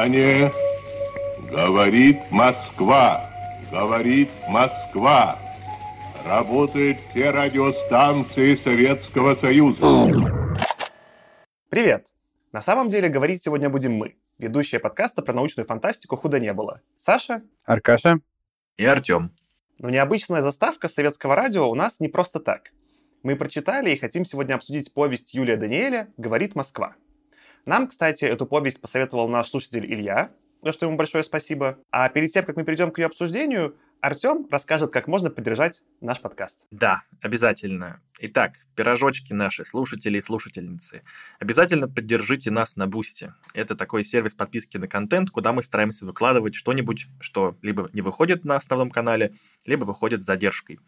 [0.00, 0.50] Внимание!
[1.50, 3.28] Говорит Москва!
[3.70, 5.38] Говорит Москва!
[6.24, 9.84] Работают все радиостанции Советского Союза.
[11.68, 12.06] Привет!
[12.50, 16.80] На самом деле говорить сегодня будем мы, ведущие подкаста про научную фантастику «Худо не было».
[16.96, 18.20] Саша, Аркаша
[18.78, 19.36] и Артем.
[19.78, 22.72] Но необычная заставка советского радио у нас не просто так.
[23.22, 26.94] Мы прочитали и хотим сегодня обсудить повесть Юлия Даниэля «Говорит Москва».
[27.66, 30.30] Нам, кстати, эту повесть посоветовал наш слушатель Илья,
[30.62, 31.78] за что ему большое спасибо.
[31.90, 36.20] А перед тем, как мы перейдем к ее обсуждению, Артем расскажет, как можно поддержать наш
[36.20, 36.60] подкаст.
[36.70, 38.00] Да, обязательно.
[38.18, 41.02] Итак, пирожочки наши, слушатели и слушательницы,
[41.38, 43.34] обязательно поддержите нас на Бусти.
[43.52, 48.44] Это такой сервис подписки на контент, куда мы стараемся выкладывать что-нибудь, что либо не выходит
[48.44, 49.34] на основном канале,
[49.66, 50.80] либо выходит с задержкой.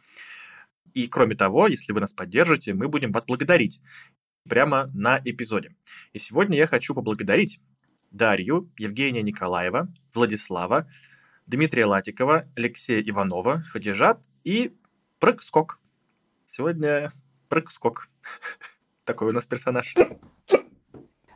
[0.94, 3.80] И кроме того, если вы нас поддержите, мы будем вас благодарить
[4.48, 5.74] прямо на эпизоде.
[6.12, 7.60] И сегодня я хочу поблагодарить
[8.10, 10.88] Дарью, Евгения Николаева, Владислава,
[11.46, 14.74] Дмитрия Латикова, Алексея Иванова, Хадижат и
[15.18, 15.80] Прыг-скок.
[16.46, 17.12] Сегодня
[17.48, 18.08] Прыг-скок.
[19.04, 19.94] Такой у нас персонаж.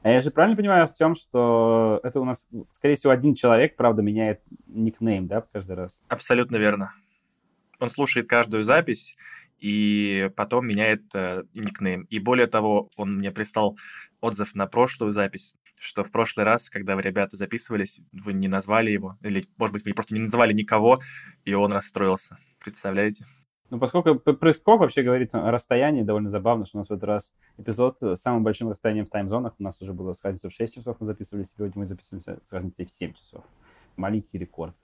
[0.02, 3.74] А я же правильно понимаю в том, что это у нас, скорее всего, один человек,
[3.74, 6.00] правда, меняет никнейм, да, каждый раз?
[6.08, 6.92] Абсолютно верно.
[7.80, 9.16] Он слушает каждую запись
[9.58, 12.02] и потом меняет э, никнейм.
[12.04, 13.76] И более того, он мне прислал
[14.20, 18.90] отзыв на прошлую запись, что в прошлый раз, когда вы, ребята, записывались, вы не назвали
[18.90, 21.00] его, или, может быть, вы просто не назвали никого,
[21.44, 22.38] и он расстроился.
[22.58, 23.26] Представляете?
[23.68, 27.34] Ну, поскольку прыскок вообще говорит о расстоянии, довольно забавно, что у нас в этот раз
[27.58, 29.54] эпизод с самым большим расстоянием в тайм-зонах.
[29.58, 32.52] У нас уже было с разницей в 6 часов мы записывались, сегодня мы записываемся с
[32.52, 33.44] разницей в 7 часов.
[33.96, 34.76] Маленький рекорд.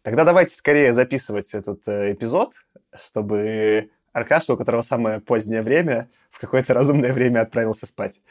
[0.00, 2.52] Тогда давайте скорее записывать этот э, эпизод,
[2.94, 8.22] чтобы Аркаша, у которого самое позднее время, в какое-то разумное время отправился спать.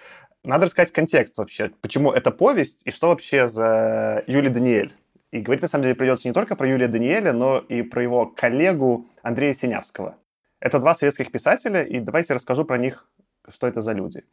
[0.44, 4.94] Надо рассказать контекст вообще, почему это повесть и что вообще за Юлий Даниэль.
[5.32, 8.26] И говорить, на самом деле, придется не только про Юлия Даниэля, но и про его
[8.26, 10.16] коллегу Андрея Синявского.
[10.60, 13.10] Это два советских писателя, и давайте расскажу про них,
[13.50, 14.24] что это за люди.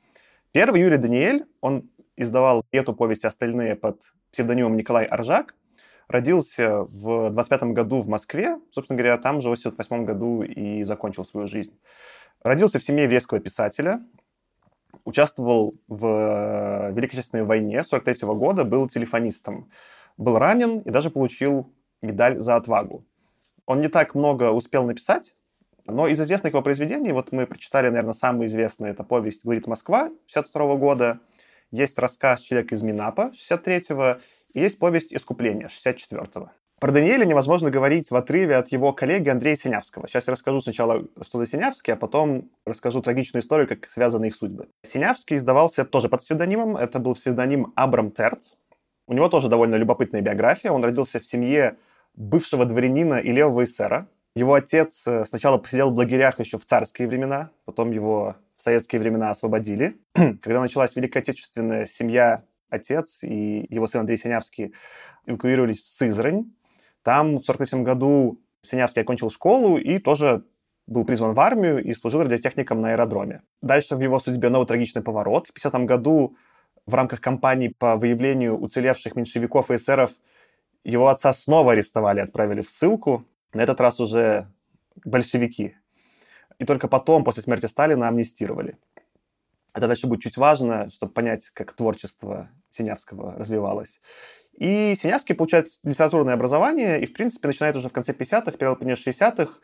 [0.53, 5.57] Первый Юрий Даниэль, он издавал эту повесть остальные под псевдонимом Николай Аржак,
[6.11, 11.25] Родился в 25 году в Москве, собственно говоря, там же в 88 году и закончил
[11.25, 11.79] свою жизнь.
[12.43, 14.03] Родился в семье еврейского писателя,
[15.05, 17.85] участвовал в э, Великой Отечественной войне.
[17.85, 19.71] 43 года, был телефонистом,
[20.17, 21.73] был ранен и даже получил
[22.03, 23.05] медаль за отвагу.
[23.65, 25.37] Он не так много успел написать,
[25.87, 30.11] но из известных его произведений, вот мы прочитали, наверное, самый известный, это повесть «Говорит Москва»
[30.27, 31.21] 62 года,
[31.71, 34.21] есть рассказ «Человек из Минапа» 63-го,
[34.53, 36.51] и есть повесть «Искупление» 64-го.
[36.81, 40.09] Про Даниэля невозможно говорить в отрыве от его коллеги Андрея Синявского.
[40.09, 44.35] Сейчас я расскажу сначала, что за Синявский, а потом расскажу трагичную историю, как связаны их
[44.35, 44.69] судьбы.
[44.83, 46.79] Синявский издавался тоже под псевдонимом.
[46.79, 48.55] Это был псевдоним Абрам Терц.
[49.07, 50.71] У него тоже довольно любопытная биография.
[50.71, 51.77] Он родился в семье
[52.15, 54.09] бывшего дворянина и левого эсера.
[54.35, 59.01] Его отец э, сначала посидел в лагерях еще в царские времена, потом его в советские
[59.01, 59.99] времена освободили.
[60.15, 64.75] Когда началась Великая Отечественная, семья отец и его сын Андрей Синявский
[65.27, 66.53] эвакуировались в Сызрань.
[67.03, 70.45] Там в 1943 году Синявский окончил школу и тоже
[70.87, 73.43] был призван в армию и служил радиотехником на аэродроме.
[73.63, 75.47] Дальше в его судьбе новый трагичный поворот.
[75.47, 76.37] В 1950 году
[76.87, 80.13] в рамках кампании по выявлению уцелевших меньшевиков и эсеров
[80.85, 83.25] его отца снова арестовали, отправили в ссылку.
[83.53, 84.47] На этот раз уже
[85.05, 85.77] большевики.
[86.59, 88.77] И только потом, после смерти Сталина, амнистировали.
[89.75, 94.01] Это дальше будет чуть важно, чтобы понять, как творчество Синявского развивалось.
[94.59, 98.95] И Синявский получает литературное образование и, в принципе, начинает уже в конце 50-х, первой половине
[98.95, 99.61] 60-х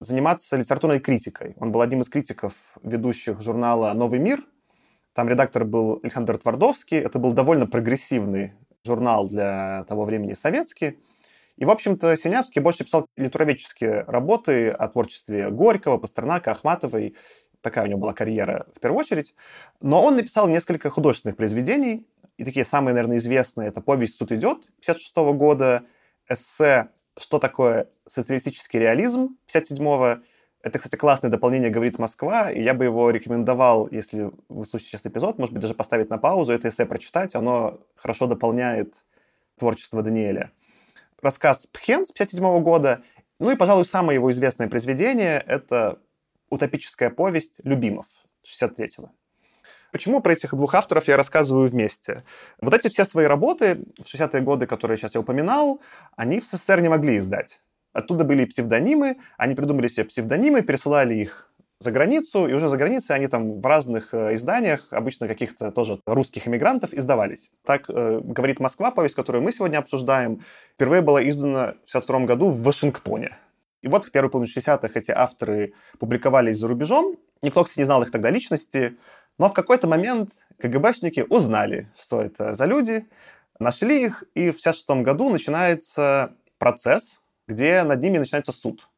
[0.00, 1.54] заниматься литературной критикой.
[1.58, 4.44] Он был одним из критиков ведущих журнала «Новый мир».
[5.12, 6.98] Там редактор был Александр Твардовский.
[6.98, 8.54] Это был довольно прогрессивный
[8.84, 10.98] журнал для того времени советский.
[11.56, 17.14] И, в общем-то, Синявский больше писал литературоведческие работы о творчестве Горького, Пастернака, Ахматовой
[17.62, 19.34] такая у него была карьера в первую очередь.
[19.80, 22.06] Но он написал несколько художественных произведений,
[22.36, 25.84] и такие самые, наверное, известные— это «Повесть суд идет» 56 года,
[26.28, 26.88] эссе
[27.18, 30.22] «Что такое социалистический реализм» 57-го.
[30.62, 35.06] Это, кстати, классное дополнение «Говорит Москва», и я бы его рекомендовал, если вы слушаете сейчас
[35.06, 38.94] эпизод, может быть, даже поставить на паузу, это эссе прочитать, оно хорошо дополняет
[39.58, 40.52] творчество Даниэля.
[41.20, 43.02] Рассказ «Пхен» с 57 года,
[43.38, 45.98] ну и, пожалуй, самое его известное произведение— это
[46.52, 48.06] утопическая повесть «Любимов»
[48.46, 49.10] 63-го.
[49.90, 52.24] Почему про этих двух авторов я рассказываю вместе?
[52.60, 55.80] Вот эти все свои работы в 60-е годы, которые сейчас я упоминал,
[56.16, 57.60] они в СССР не могли издать.
[57.92, 63.16] Оттуда были псевдонимы, они придумали себе псевдонимы, пересылали их за границу, и уже за границей
[63.16, 67.50] они там в разных э, изданиях, обычно каких-то тоже русских иммигрантов, издавались.
[67.64, 70.40] Так э, говорит Москва, повесть, которую мы сегодня обсуждаем,
[70.74, 73.36] впервые была издана в 1962 году в Вашингтоне.
[73.82, 77.16] И вот в первой половине 60-х эти авторы публиковались за рубежом.
[77.42, 78.96] Никто, кстати, не знал их тогда личности.
[79.38, 83.06] Но в какой-то момент КГБшники узнали, что это за люди,
[83.58, 88.88] нашли их, и в 1966 году начинается процесс, где над ними начинается суд.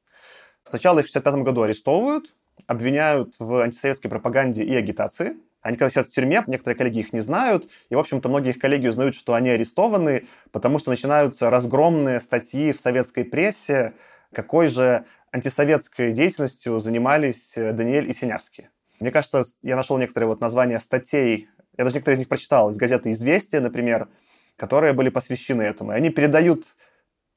[0.62, 2.34] Сначала их в 1965 году арестовывают,
[2.66, 5.36] обвиняют в антисоветской пропаганде и агитации.
[5.60, 8.58] Они когда сидят в тюрьме, некоторые коллеги их не знают, и, в общем-то, многие их
[8.58, 13.94] коллеги узнают, что они арестованы, потому что начинаются разгромные статьи в советской прессе,
[14.34, 18.68] какой же антисоветской деятельностью занимались э, Даниэль и Синявский.
[19.00, 22.76] Мне кажется, я нашел некоторые вот названия статей, я даже некоторые из них прочитал, из
[22.76, 24.08] газеты «Известия», например,
[24.56, 25.92] которые были посвящены этому.
[25.92, 26.76] И они передают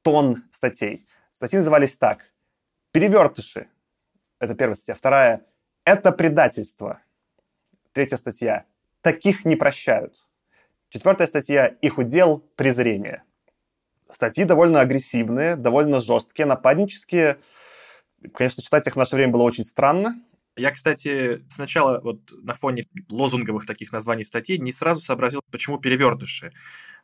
[0.02, 1.06] тон статей.
[1.32, 2.32] Статьи назывались так.
[2.92, 3.68] «Перевертыши».
[4.38, 4.94] Это первая статья.
[4.94, 5.44] Вторая.
[5.84, 7.00] «Это предательство».
[7.92, 8.64] Третья статья.
[9.00, 10.28] «Таких не прощают».
[10.88, 11.66] Четвертая статья.
[11.66, 13.24] «Их удел– презрение».
[14.10, 17.38] Статьи довольно агрессивные, довольно жесткие, нападнические.
[18.34, 20.20] Конечно, читать их в наше время было очень странно.
[20.56, 26.52] Я, кстати, сначала вот на фоне лозунговых таких названий статей не сразу сообразил, почему перевертыши.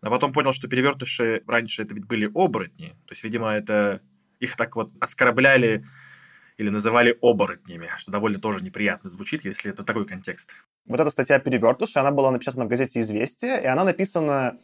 [0.02, 2.88] Но потом понял, что перевертыши раньше это ведь были оборотни.
[3.06, 4.00] То есть, видимо, это
[4.40, 5.84] их так вот оскорбляли
[6.56, 10.54] или называли оборотнями, что довольно тоже неприятно звучит, если это такой контекст.
[10.86, 14.58] Вот эта статья «Перевертыши», она была напечатана в газете «Известия», и она написана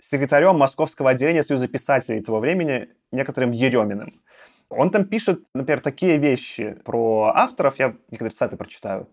[0.00, 4.22] секретарем московского отделения Союза писателей того времени, некоторым Ереминым.
[4.68, 9.08] Он там пишет, например, такие вещи про авторов, я некоторые цитаты прочитаю.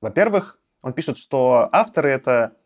[0.00, 2.56] Во-первых, он пишет, что авторы— это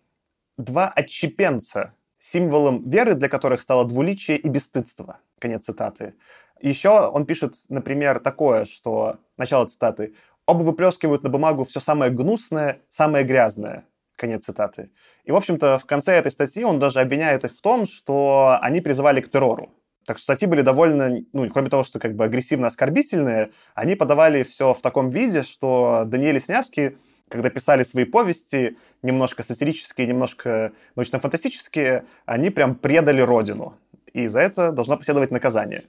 [0.57, 5.21] два отщепенца, символом веры для которых стало двуличие и бесстыдство.
[5.39, 6.15] Конец цитаты.
[6.61, 10.15] Еще он пишет, например, такое, что, начало цитаты,
[10.47, 13.85] «Оба выплескивают на бумагу все самое гнусное, самое грязное».
[14.17, 14.91] Конец цитаты.
[15.25, 18.81] И, в общем-то, в конце этой статьи он даже обвиняет их в том, что они
[18.81, 19.71] призывали к террору.
[20.07, 24.73] Так что статьи были довольно, ну, кроме того, что как бы агрессивно-оскорбительные, они подавали все
[24.73, 26.97] в таком виде, что Даниэль Снявский,
[27.29, 33.77] когда писали свои повести, немножко сатирические, немножко научно-фантастические, они прям предали родину.
[34.13, 35.85] И за это должно последовать наказание.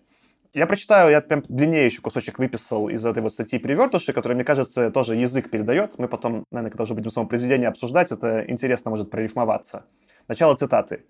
[0.54, 4.46] Я прочитаю, я прям длиннее еще кусочек выписал из этой вот статьи «Привертыши», которая, мне
[4.46, 5.98] кажется, тоже язык передает.
[5.98, 9.86] Мы потом, наверное, когда уже будем само произведение обсуждать, это интересно может прорифмоваться.
[10.28, 11.04] Начало цитаты.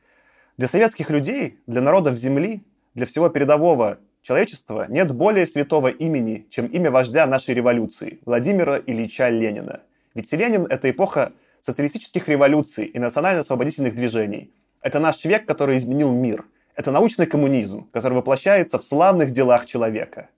[0.58, 2.64] «Для советских людей, для народов Земли,
[2.94, 9.30] для всего передового человечества нет более святого имени, чем имя вождя нашей революции, Владимира Ильича
[9.30, 9.82] Ленина.
[10.16, 11.32] Ведь Ленин– это эпоха
[11.62, 14.52] социалистических революций и национально-освободительных движений.
[14.82, 16.46] Это наш век, который изменил мир.
[16.78, 20.30] Это научный коммунизм, который воплощается в славных делах человека.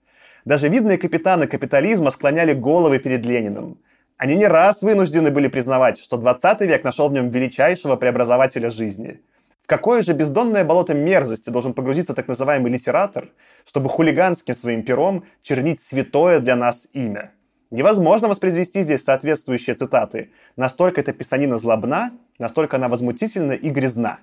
[0.44, 3.78] Даже видные капитаны капитализма склоняли головы перед Лениным.
[4.16, 9.20] Они не раз вынуждены были признавать, что 20 век нашел в нем величайшего преобразователя жизни–
[9.70, 13.28] какое же бездонное болото мерзости должен погрузиться так называемый литератор,
[13.64, 17.30] чтобы хулиганским своим пером чернить святое для нас имя?
[17.70, 20.32] Невозможно воспроизвести здесь соответствующие цитаты.
[20.56, 22.10] Настолько эта писанина злобна,
[22.40, 24.18] настолько она возмутительна и грязна.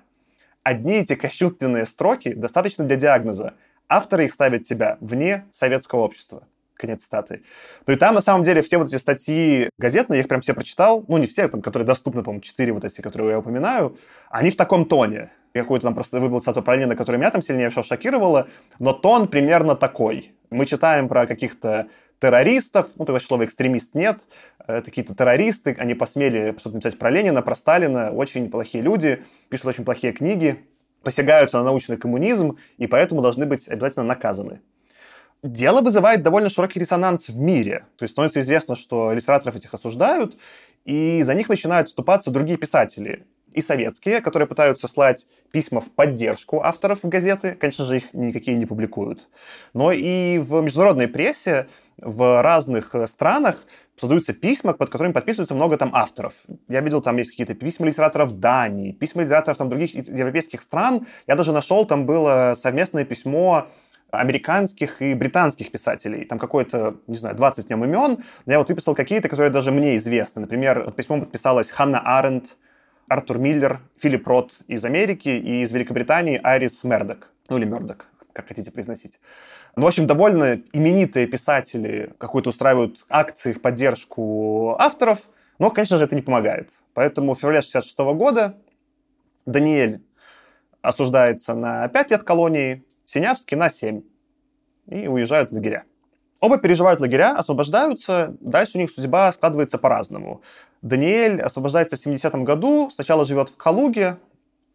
[0.68, 3.54] Одни эти кощунственные строки достаточно для диагноза.
[3.88, 6.42] Авторы их ставят себя вне советского общества.
[6.74, 7.40] Конец цитаты.
[7.86, 10.52] Ну и там, на самом деле, все вот эти статьи газетные, я их прям все
[10.52, 13.96] прочитал, ну не все, там, которые доступны, по-моему, четыре вот эти, которые я упоминаю,
[14.28, 17.70] они в таком тоне какую-то там просто выбрал цитату про Ленина, которая меня там сильнее
[17.70, 20.34] всего шокировала, но тон примерно такой.
[20.50, 21.88] Мы читаем про каких-то
[22.20, 24.26] террористов, ну, тогда слово экстремист нет,
[24.66, 29.66] это какие-то террористы, они посмели что-то написать про Ленина, про Сталина, очень плохие люди, пишут
[29.66, 30.64] очень плохие книги,
[31.02, 34.60] посягаются на научный коммунизм, и поэтому должны быть обязательно наказаны.
[35.42, 37.86] Дело вызывает довольно широкий резонанс в мире.
[37.96, 40.36] То есть становится известно, что литераторов этих осуждают,
[40.84, 46.60] и за них начинают вступаться другие писатели и советские, которые пытаются слать письма в поддержку
[46.60, 47.54] авторов в газеты.
[47.54, 49.28] Конечно же, их никакие не публикуют.
[49.74, 51.68] Но и в международной прессе
[52.00, 53.64] в разных э, странах
[53.96, 56.34] создаются письма, под которыми подписывается много там авторов.
[56.68, 61.06] Я видел, там есть какие-то письма литераторов Дании, письма литераторов там, других европейских стран.
[61.26, 63.68] Я даже нашел, там было совместное письмо
[64.10, 66.24] американских и британских писателей.
[66.24, 68.24] Там какое-то, не знаю, 20 в имен.
[68.46, 70.40] Но я вот выписал какие-то, которые даже мне известны.
[70.40, 72.56] Например, под письмом подписалась Ханна Аренд,
[73.08, 77.32] Артур Миллер, Филипп Рот из Америки и из Великобритании Айрис Мердок.
[77.48, 79.18] Ну или Мердок, как хотите произносить.
[79.74, 85.28] Ну, в общем, довольно именитые писатели какую-то устраивают акции в поддержку авторов,
[85.58, 86.70] но, конечно же, это не помогает.
[86.94, 88.54] Поэтому в феврале 66 года
[89.44, 90.04] Даниэль
[90.82, 94.02] осуждается на 5 лет колонии, Синявский на 7.
[94.86, 95.82] И уезжают в лагеря.
[96.38, 100.42] Оба переживают лагеря, освобождаются, дальше у них судьба складывается по-разному.
[100.82, 104.18] Даниэль освобождается в 70-м году, сначала живет в Калуге,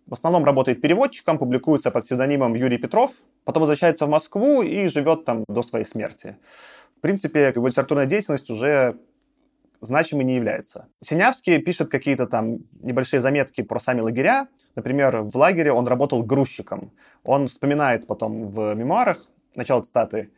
[0.07, 3.11] в основном работает переводчиком, публикуется под псевдонимом Юрий Петров,
[3.45, 6.37] потом возвращается в Москву и живет там до своей смерти.
[6.97, 8.97] В принципе, его литературная деятельность уже
[9.81, 10.87] значимой не является.
[11.01, 14.47] Синявский пишет какие-то там небольшие заметки про сами лагеря.
[14.75, 16.91] Например, в лагере он работал грузчиком.
[17.23, 20.31] Он вспоминает потом в мемуарах, начало цитаты,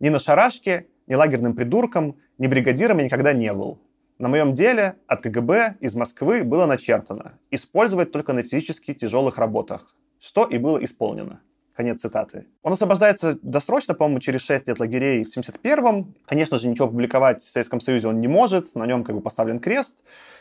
[0.00, 3.78] «Ни на шарашке, ни лагерным придурком, ни бригадиром я никогда не был.
[4.18, 9.96] На моем деле от КГБ из Москвы было начертано использовать только на физически тяжелых работах,
[10.20, 11.40] что и было исполнено.
[11.74, 12.46] Конец цитаты.
[12.62, 16.14] Он освобождается досрочно, по-моему, через 6 лет лагерей в 71-м.
[16.26, 19.58] Конечно же, ничего публиковать в Советском Союзе он не может, на нем как бы поставлен
[19.58, 19.96] крест.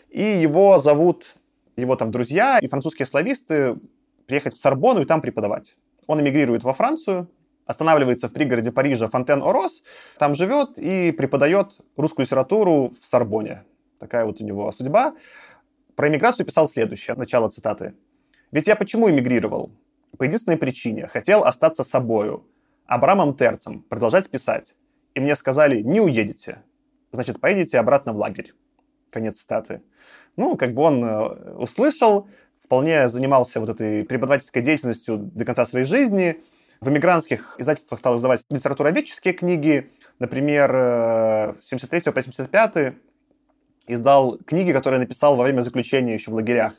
[0.09, 1.35] И его зовут,
[1.77, 3.77] его там друзья и французские слависты
[4.27, 5.77] приехать в Сорбону и там преподавать.
[6.05, 7.29] Он эмигрирует во Францию,
[7.65, 9.84] останавливается в пригороде Парижа Фонтен-Орос,
[10.20, 13.63] там живет и преподает русскую литературу в Сорбоне.
[14.00, 15.13] Такая вот у него судьба.
[15.96, 17.94] Про эмиграцию писал следующее, начало цитаты.
[18.51, 19.72] «Ведь я почему эмигрировал?
[20.18, 21.08] По единственной причине.
[21.08, 22.46] Хотел остаться собою,
[22.86, 24.75] Абрамом Терцем, продолжать писать.
[25.13, 26.63] И мне сказали, не уедете.
[27.12, 28.53] Значит, поедете обратно в лагерь».
[29.12, 29.82] Конец цитаты.
[30.38, 32.27] Ну, как бы он э, услышал,
[32.63, 36.41] вполне занимался вот этой преподавательской деятельностью до конца своей жизни.
[36.83, 39.91] В эмигрантских издательствах стал издавать литературоведческие книги.
[40.17, 42.95] Например, 73 э, по 75
[43.85, 46.73] издал книги, которые написал во время заключения еще в лагерях.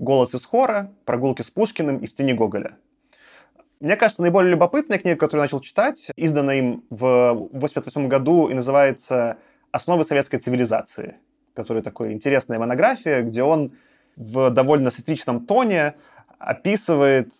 [0.00, 2.78] «Голос из хора», «Прогулки с Пушкиным» и «В тени Гоголя».
[3.78, 8.54] Мне кажется, наиболее любопытная книга, которую я начал читать, издана им в 1988 году и
[8.54, 9.36] называется
[9.70, 11.18] «Основы советской цивилизации»,
[11.54, 13.76] которая такая интересная монография, где он
[14.16, 15.94] в довольно сатиричном тоне
[16.40, 17.32] описывает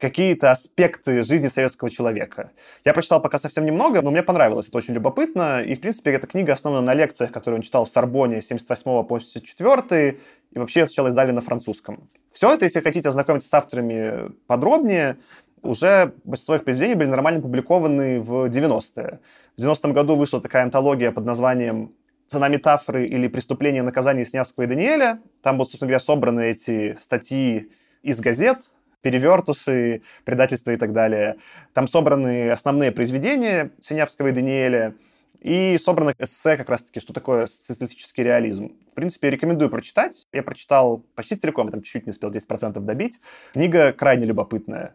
[0.00, 2.50] какие-то аспекты жизни советского человека.
[2.84, 5.62] Я прочитал пока совсем немного, но мне понравилось, это очень любопытно.
[5.62, 9.04] И, в принципе, эта книга основана на лекциях, которые он читал в Сорбоне с 78
[9.04, 10.18] по 84
[10.52, 12.08] и вообще сначала издали на французском.
[12.32, 15.18] Все это, если хотите ознакомиться с авторами подробнее,
[15.62, 19.20] уже большинство их произведений были нормально публикованы в 90-е.
[19.56, 21.92] В 90-м году вышла такая антология под названием
[22.26, 25.20] «Цена метафоры» или «Преступление и наказание Снявского и Даниэля».
[25.42, 27.70] Там будут, собственно говоря, собраны эти статьи
[28.02, 28.70] из газет,
[29.02, 31.36] перевертыши, предательство и так далее.
[31.72, 34.94] Там собраны основные произведения Синявского и Даниэля,
[35.40, 38.76] и собрано эссе как раз-таки, что такое социалистический реализм.
[38.90, 40.26] В принципе, рекомендую прочитать.
[40.32, 43.20] Я прочитал почти целиком, я там чуть-чуть не успел 10% добить.
[43.54, 44.94] Книга крайне любопытная.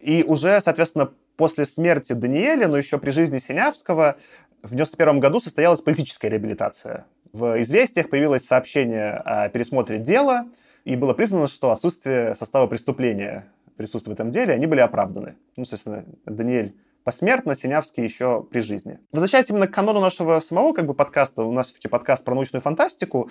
[0.00, 4.16] И уже, соответственно, после смерти Даниэля, но еще при жизни Синявского,
[4.62, 7.06] в 91 году состоялась политическая реабилитация.
[7.32, 10.46] В «Известиях» появилось сообщение о пересмотре дела,
[10.86, 15.34] и было признано, что отсутствие состава преступления присутствует в этом деле, они были оправданы.
[15.56, 18.98] Ну, собственно, Даниэль посмертно, Синявский еще при жизни.
[19.12, 22.60] Возвращаясь именно к канону нашего самого как бы подкаста, у нас все-таки подкаст про научную
[22.60, 23.30] фантастику,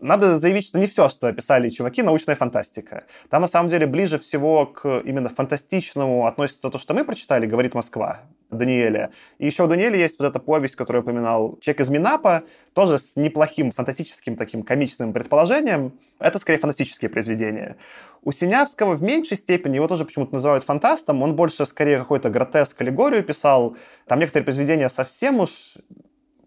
[0.00, 3.04] надо заявить, что не все, что писали чуваки, научная фантастика.
[3.30, 7.74] Там, на самом деле, ближе всего к именно фантастичному относится то, что мы прочитали, «Говорит
[7.74, 9.12] Москва» Даниэля.
[9.38, 12.42] И еще у Даниэля есть вот эта повесть, которую упоминал, «Чек из Минапа»,
[12.74, 15.92] тоже с неплохим фантастическим таким комичным предположением.
[16.18, 17.76] Это, скорее, фантастические произведения.
[18.24, 22.80] У Синявского в меньшей степени, его тоже почему-то называют фантастом, он больше, скорее, какой-то гротеск,
[22.80, 23.76] аллегорию писал.
[24.06, 25.74] Там некоторые произведения совсем уж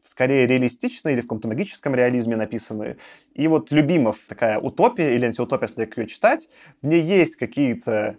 [0.02, 2.96] скорее реалистично или в каком-то магическом реализме написаны.
[3.34, 6.48] И вот Любимов, такая утопия или антиутопия, смотря как ее читать,
[6.82, 8.16] в ней есть какие-то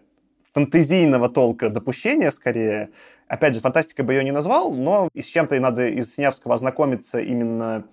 [0.52, 2.90] фантазийного толка допущения скорее.
[3.26, 7.20] Опять же, фантастика бы ее не назвал, но с чем-то и надо из Снявского ознакомиться
[7.20, 7.86] именно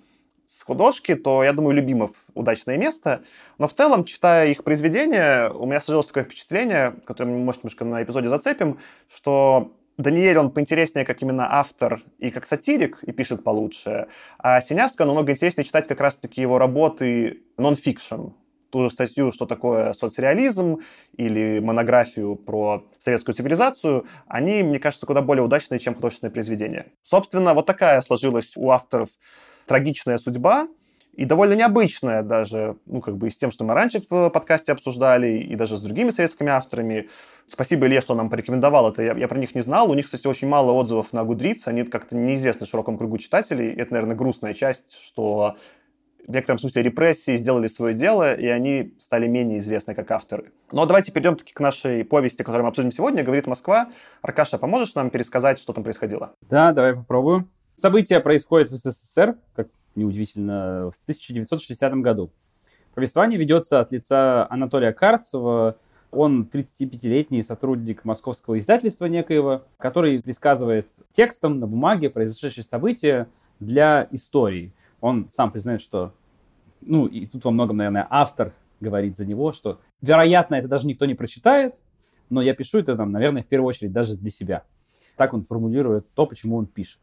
[0.45, 3.23] с художки, то, я думаю, Любимов удачное место.
[3.57, 7.85] Но в целом, читая их произведения, у меня сложилось такое впечатление, которое мы, может, немножко
[7.85, 8.79] на эпизоде зацепим,
[9.13, 14.07] что Даниэль, он поинтереснее как именно автор и как сатирик, и пишет получше.
[14.39, 18.29] А Синявского намного интереснее читать как раз-таки его работы нон-фикшн.
[18.71, 20.79] Ту же статью, что такое соцреализм,
[21.15, 26.87] или монографию про советскую цивилизацию, они, мне кажется, куда более удачные, чем художественные произведения.
[27.03, 29.09] Собственно, вот такая сложилась у авторов
[29.65, 30.67] трагичная судьба,
[31.13, 34.71] и довольно необычная даже, ну, как бы и с тем, что мы раньше в подкасте
[34.71, 37.09] обсуждали, и даже с другими советскими авторами.
[37.45, 39.03] Спасибо Илье, что нам порекомендовал это.
[39.03, 39.91] Я, я про них не знал.
[39.91, 41.67] У них, кстати, очень мало отзывов на Гудриц.
[41.67, 43.71] Они как-то неизвестны широкому кругу читателей.
[43.73, 45.55] Это, наверное, грустная часть, что
[46.25, 50.51] в некотором смысле репрессии сделали свое дело, и они стали менее известны как авторы.
[50.71, 53.23] Но давайте перейдем таки к нашей повести, которую мы обсудим сегодня.
[53.23, 53.89] Говорит Москва.
[54.21, 56.33] Аркаша, поможешь нам пересказать, что там происходило?
[56.41, 57.49] Да, давай попробую.
[57.75, 62.31] События происходят в СССР, как неудивительно, в 1960 году.
[62.93, 65.77] Повествование ведется от лица Анатолия Карцева,
[66.11, 73.27] Он 35-летний сотрудник московского издательства некоего, который пересказывает текстом на бумаге произошедшие события
[73.59, 74.71] для истории.
[75.01, 76.13] Он сам признает, что,
[76.81, 81.05] ну, и тут во многом, наверное, автор говорит за него, что, вероятно, это даже никто
[81.05, 81.81] не прочитает,
[82.29, 84.63] но я пишу это, там, наверное, в первую очередь даже для себя.
[85.17, 86.99] Так он формулирует то, почему он пишет.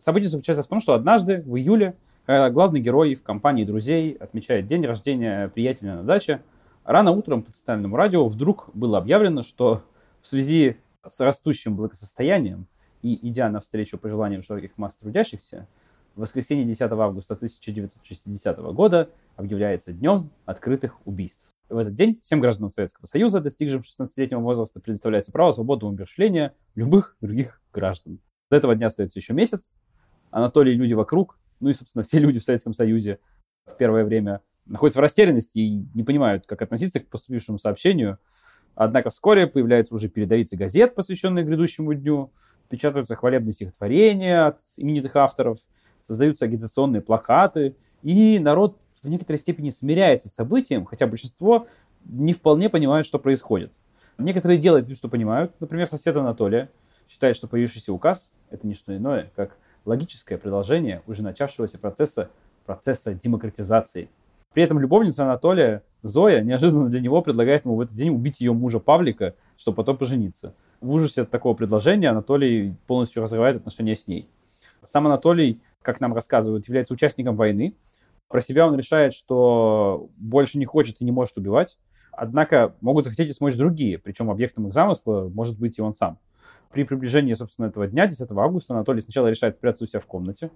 [0.00, 4.66] Событие заключается в том, что однажды, в июле, когда главный герой в компании друзей отмечает
[4.66, 6.40] день рождения приятеля на даче,
[6.84, 9.82] рано утром по центральному радио вдруг было объявлено, что
[10.22, 12.66] в связи с растущим благосостоянием
[13.02, 15.66] и идя навстречу пожеланиям широких масс трудящихся,
[16.14, 21.44] в воскресенье 10 августа 1960 года объявляется днем открытых убийств.
[21.68, 27.16] В этот день всем гражданам Советского Союза, достигшим 16-летнего возраста, предоставляется право свободного умершления любых
[27.20, 28.18] других граждан.
[28.50, 29.74] До этого дня остается еще месяц.
[30.30, 33.18] Анатолий и люди вокруг, ну и, собственно, все люди в Советском Союзе
[33.66, 38.18] в первое время находятся в растерянности и не понимают, как относиться к поступившему сообщению.
[38.74, 42.32] Однако вскоре появляются уже передовицы газет, посвященные грядущему дню,
[42.68, 45.58] печатаются хвалебные стихотворения от именитых авторов,
[46.00, 51.66] создаются агитационные плакаты, и народ в некоторой степени смиряется с событием, хотя большинство
[52.04, 53.72] не вполне понимают, что происходит.
[54.18, 55.52] Некоторые делают вид, что понимают.
[55.60, 56.70] Например, сосед Анатолия
[57.08, 59.56] считает, что появившийся указ– это не что иное, как
[59.90, 62.30] логическое продолжение уже начавшегося процесса,
[62.64, 64.08] процесса демократизации.
[64.52, 68.52] При этом любовница Анатолия, Зоя, неожиданно для него предлагает ему в этот день убить ее
[68.52, 70.54] мужа Павлика, чтобы потом пожениться.
[70.80, 74.28] В ужасе от такого предложения Анатолий полностью разрывает отношения с ней.
[74.84, 77.74] Сам Анатолий, как нам рассказывают, является участником войны,
[78.28, 81.78] про себя он решает, что больше не хочет и не может убивать.
[82.12, 86.18] Однако могут захотеть и смочь другие, причем объектом их замысла может быть и он сам.
[86.72, 90.50] При приближении, собственно, этого дня, 10 августа, Анатолий сначала решает спрятаться у себя в комнате,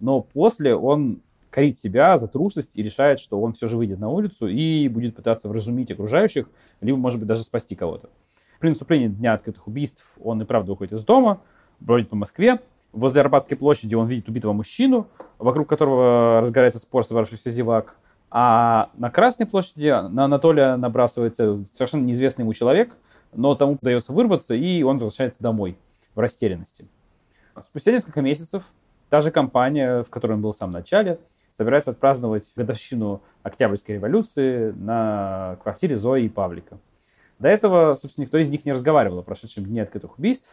[0.00, 4.08] но после он корит себя за трусость и решает, что он все же выйдет на
[4.08, 6.48] улицу и будет пытаться вразумить окружающих,
[6.80, 8.08] либо, может быть, даже спасти кого-то.
[8.60, 11.40] При наступлении Дня открытых убийств он и правда выходит из дома,
[11.80, 12.60] бродит по Москве,
[12.92, 15.06] Возле Арбатской площади он видит убитого мужчину,
[15.38, 17.96] вокруг которого разгорается спор собравшихся зевак.
[18.32, 22.96] А на Красной площади на Анатолия набрасывается совершенно неизвестный ему человек,
[23.32, 25.76] но тому удается вырваться, и он возвращается домой
[26.14, 26.86] в растерянности.
[27.60, 28.64] Спустя несколько месяцев
[29.08, 31.18] та же компания, в которой он был в самом начале,
[31.52, 36.78] собирается отпраздновать годовщину Октябрьской революции на квартире Зои и Павлика.
[37.38, 40.48] До этого, собственно, никто из них не разговаривал о прошедшем дне открытых убийств,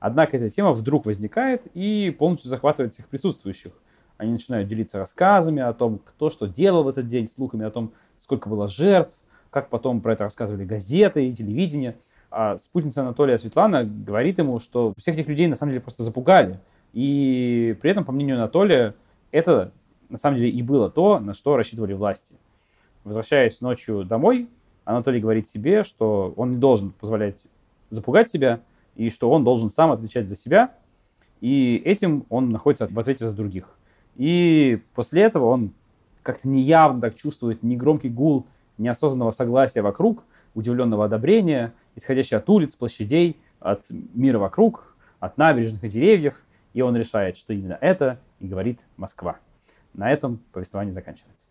[0.00, 3.72] Однако эта тема вдруг возникает и полностью захватывает всех присутствующих.
[4.16, 7.92] Они начинают делиться рассказами о том, кто что делал в этот день, слухами о том,
[8.18, 9.16] сколько было жертв,
[9.50, 11.98] как потом про это рассказывали газеты и телевидение.
[12.30, 16.60] А спутница Анатолия Светлана говорит ему, что всех этих людей на самом деле просто запугали.
[16.92, 18.94] И при этом, по мнению Анатолия,
[19.32, 19.72] это
[20.08, 22.34] на самом деле и было то, на что рассчитывали власти.
[23.04, 24.48] Возвращаясь ночью домой,
[24.84, 27.42] Анатолий говорит себе, что он не должен позволять
[27.90, 28.60] запугать себя,
[28.96, 30.74] и что он должен сам отвечать за себя,
[31.40, 33.70] и этим он находится в ответе за других.
[34.16, 35.72] И после этого он
[36.22, 38.46] как-то неявно так чувствует негромкий гул
[38.78, 40.22] неосознанного согласия вокруг,
[40.54, 46.34] удивленного одобрения, исходящий от улиц, площадей, от мира вокруг, от набережных и деревьев,
[46.72, 49.38] и он решает, что именно это и говорит Москва.
[49.92, 51.48] На этом повествование заканчивается.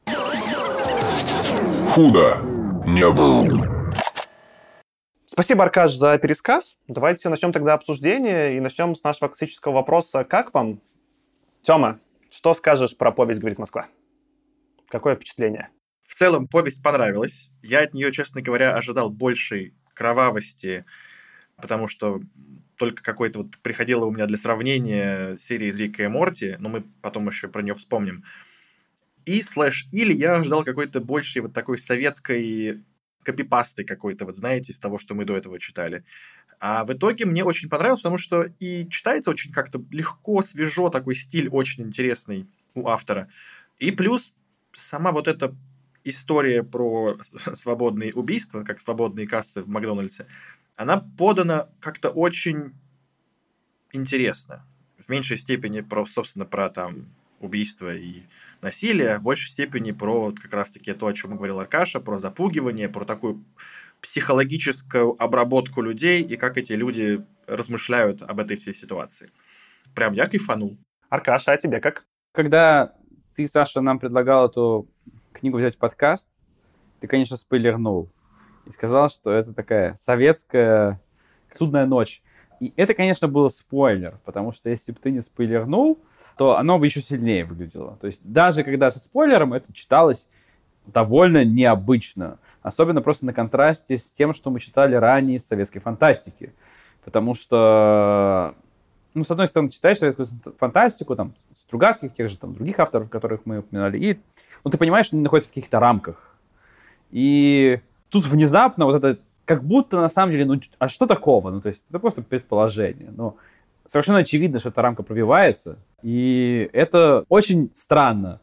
[1.89, 2.37] Худо
[2.85, 3.79] не было.
[5.25, 6.77] Спасибо, Аркаш, за пересказ.
[6.87, 10.23] Давайте начнем тогда обсуждение и начнем с нашего классического вопроса.
[10.23, 10.81] Как вам?
[11.61, 11.99] Тёма,
[12.29, 13.87] что скажешь про повесть «Говорит Москва»?
[14.87, 15.69] Какое впечатление?
[16.03, 17.51] В целом, повесть понравилась.
[17.61, 20.85] Я от нее, честно говоря, ожидал большей кровавости,
[21.57, 22.21] потому что
[22.77, 26.85] только какой-то вот приходило у меня для сравнения серии из Рика и Морти, но мы
[27.01, 28.23] потом еще про нее вспомним.
[29.25, 32.81] И слэш или я ожидал какой-то большей вот такой советской
[33.23, 36.05] копипастой какой-то, вот знаете, из того, что мы до этого читали.
[36.61, 41.15] А в итоге мне очень понравилось, потому что и читается очень как-то легко, свежо, такой
[41.15, 43.27] стиль очень интересный у автора.
[43.79, 44.31] И плюс
[44.71, 45.53] сама вот эта
[46.09, 47.17] история про
[47.53, 50.27] свободные убийства, как свободные кассы в Макдональдсе,
[50.75, 52.73] она подана как-то очень
[53.91, 54.65] интересно.
[54.97, 57.07] В меньшей степени про, собственно, про там
[57.39, 58.23] убийства и
[58.61, 63.05] насилие, в большей степени про как раз-таки то, о чем говорил Аркаша, про запугивание, про
[63.05, 63.43] такую
[64.01, 69.31] психологическую обработку людей и как эти люди размышляют об этой всей ситуации.
[69.95, 70.77] Прям я кайфанул.
[71.09, 72.05] Аркаша, а тебе как?
[72.31, 72.93] Когда
[73.35, 74.89] ты, Саша, нам предлагал эту
[75.39, 76.29] книгу взять в подкаст,
[76.99, 78.09] ты, конечно, спойлернул
[78.65, 81.01] и сказал, что это такая советская
[81.51, 82.21] судная ночь.
[82.59, 85.99] И это, конечно, был спойлер, потому что если бы ты не спойлернул,
[86.37, 87.97] то оно бы еще сильнее выглядело.
[88.01, 90.27] То есть даже когда со спойлером это читалось
[90.85, 92.39] довольно необычно.
[92.61, 96.53] особенно просто на контрасте с тем, что мы читали ранее советской фантастики.
[97.05, 98.55] Потому что,
[99.13, 101.33] ну, с одной стороны, читаешь советскую фантастику, там,
[101.69, 104.19] Стругацких, тех же там других авторов, которых мы упоминали, и
[104.63, 106.37] ну, ты понимаешь, что они находятся в каких-то рамках.
[107.11, 111.49] И тут внезапно вот это как будто на самом деле, ну, а что такого?
[111.49, 113.11] Ну, то есть это просто предположение.
[113.15, 113.37] Но
[113.85, 118.41] совершенно очевидно, что эта рамка пробивается, и это очень странно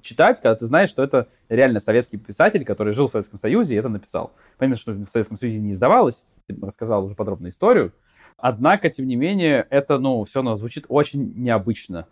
[0.00, 3.78] читать, когда ты знаешь, что это реально советский писатель, который жил в Советском Союзе и
[3.78, 4.32] это написал.
[4.58, 6.22] Понятно, что в Советском Союзе не издавалось,
[6.62, 7.92] рассказал уже подробную историю,
[8.36, 12.06] однако, тем не менее, это, ну, все равно звучит очень необычно.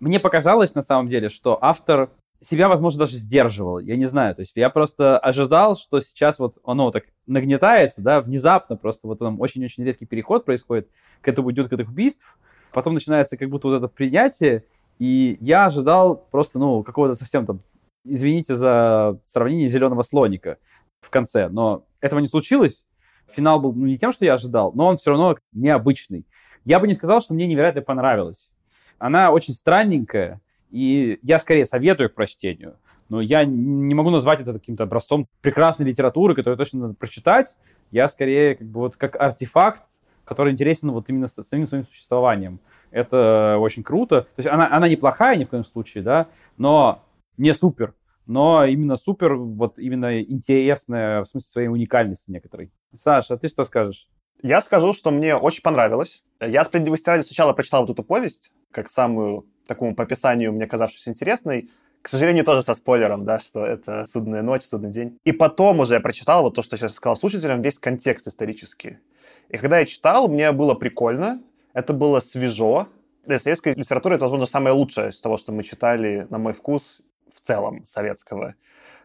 [0.00, 2.10] Мне показалось, на самом деле, что автор
[2.46, 3.78] себя, возможно, даже сдерживал.
[3.78, 4.34] Я не знаю.
[4.34, 9.18] То есть я просто ожидал, что сейчас вот оно так нагнетается, да, внезапно просто вот
[9.18, 10.88] там очень-очень резкий переход происходит
[11.20, 12.38] к этому идет к этих убийств.
[12.72, 14.64] Потом начинается как будто вот это принятие.
[14.98, 17.60] И я ожидал просто, ну, какого-то совсем там,
[18.04, 20.58] извините за сравнение зеленого слоника
[21.00, 21.48] в конце.
[21.48, 22.84] Но этого не случилось.
[23.28, 26.26] Финал был ну, не тем, что я ожидал, но он все равно необычный.
[26.64, 28.50] Я бы не сказал, что мне невероятно понравилось.
[28.98, 32.76] Она очень странненькая, и я скорее советую к прочтению.
[33.08, 37.56] Но я не могу назвать это каким-то образцом прекрасной литературы, которую точно надо прочитать.
[37.90, 39.84] Я скорее как бы вот как артефакт,
[40.24, 42.60] который интересен вот именно самим своим существованием.
[42.90, 44.22] Это очень круто.
[44.22, 47.04] То есть она, она неплохая ни в коем случае, да, но
[47.36, 47.94] не супер.
[48.26, 52.72] Но именно супер, вот именно интересная в смысле своей уникальности некоторой.
[52.92, 54.08] Саша, а ты что скажешь?
[54.42, 56.24] Я скажу, что мне очень понравилось.
[56.40, 61.10] Я справедливости ради сначала прочитал вот эту повесть, как самую такому по описанию мне казавшуюся
[61.10, 61.70] интересной.
[62.02, 65.18] К сожалению, тоже со спойлером, да, что это «Судная ночь», «Судный день».
[65.24, 68.98] И потом уже я прочитал вот то, что сейчас сказал слушателям, весь контекст исторический.
[69.48, 72.88] И когда я читал, мне было прикольно, это было свежо.
[73.24, 77.02] Для советской литературы это, возможно, самое лучшее из того, что мы читали, на мой вкус,
[77.32, 78.54] в целом советского.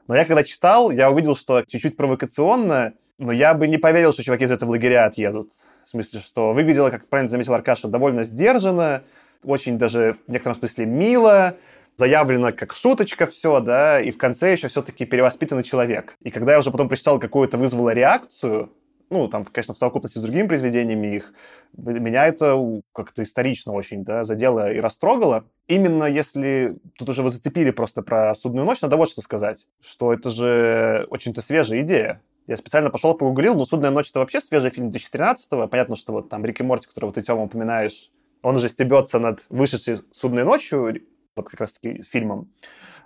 [0.08, 4.24] Но я когда читал, я увидел, что чуть-чуть провокационно, но я бы не поверил, что
[4.24, 5.52] чуваки из этого лагеря отъедут.
[5.84, 9.04] В смысле, что выглядело, как правильно заметил Аркаша, довольно сдержанно,
[9.44, 11.56] очень даже в некотором смысле мило,
[11.98, 16.16] заявлено как шуточка все, да, и в конце еще все-таки перевоспитанный человек.
[16.22, 18.72] И когда я уже потом прочитал какую-то вызвало реакцию,
[19.12, 21.34] ну, там, конечно, в совокупности с другими произведениями их,
[21.74, 22.58] меня это
[22.94, 25.44] как-то исторично очень, да, задело и растрогало.
[25.68, 30.14] Именно если тут уже вы зацепили просто про «Судную ночь», надо вот что сказать, что
[30.14, 32.22] это же очень-то свежая идея.
[32.48, 35.68] Я специально пошел погуглил, но «Судная ночь»— это вообще свежий фильм 2013-го.
[35.68, 39.46] Понятно, что вот там Рик и Морти, которого ты, Тёма, упоминаешь, он уже стебется над
[39.50, 41.02] вышедшей «Судной ночью»,
[41.36, 42.52] вот как раз-таки фильмом.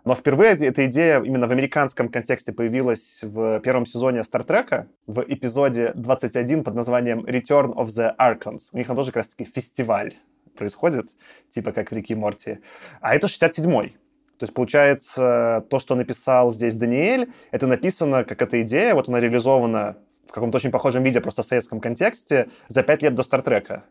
[0.03, 5.93] Но впервые эта идея именно в американском контексте появилась в первом сезоне Стартрека, в эпизоде
[5.95, 8.69] 21 под названием Return of the Archons.
[8.71, 10.13] У них там тоже как раз-таки фестиваль
[10.55, 11.09] происходит,
[11.49, 12.59] типа как в Рике Морти.
[13.01, 13.97] А это 67-й.
[14.37, 19.19] То есть, получается, то, что написал здесь Даниэль, это написано как эта идея, вот она
[19.19, 23.85] реализована в каком-то очень похожем виде, просто в советском контексте, за пять лет до Стартрека.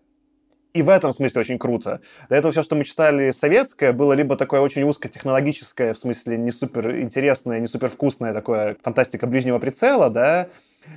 [0.74, 2.00] И в этом смысле очень круто.
[2.28, 6.50] До этого все, что мы читали советское, было либо такое очень узкотехнологическое, в смысле не
[6.50, 10.48] супер интересное, не супер вкусное такое фантастика ближнего прицела, да,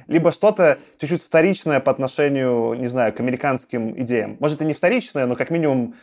[0.08, 4.38] либо что-то чуть-чуть вторичное по отношению, не знаю, к американским идеям.
[4.40, 5.94] Может, и не вторичное, но как минимум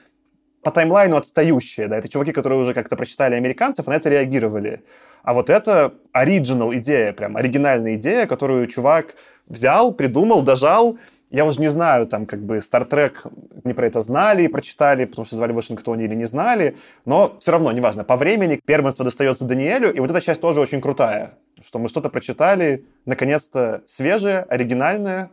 [0.62, 4.84] по таймлайну отстающее, да, это чуваки, которые уже как-то прочитали американцев, на это реагировали.
[5.24, 9.16] А вот это оригинал идея, прям оригинальная идея, которую чувак
[9.48, 10.96] взял, придумал, дожал,
[11.34, 13.16] я уже не знаю, там, как бы, Star Trek
[13.64, 17.36] не про это знали и прочитали, потому что звали в Вашингтоне или не знали, но
[17.40, 21.36] все равно, неважно, по времени первенство достается Даниэлю, и вот эта часть тоже очень крутая,
[21.60, 25.32] что мы что-то прочитали, наконец-то свежее, оригинальное,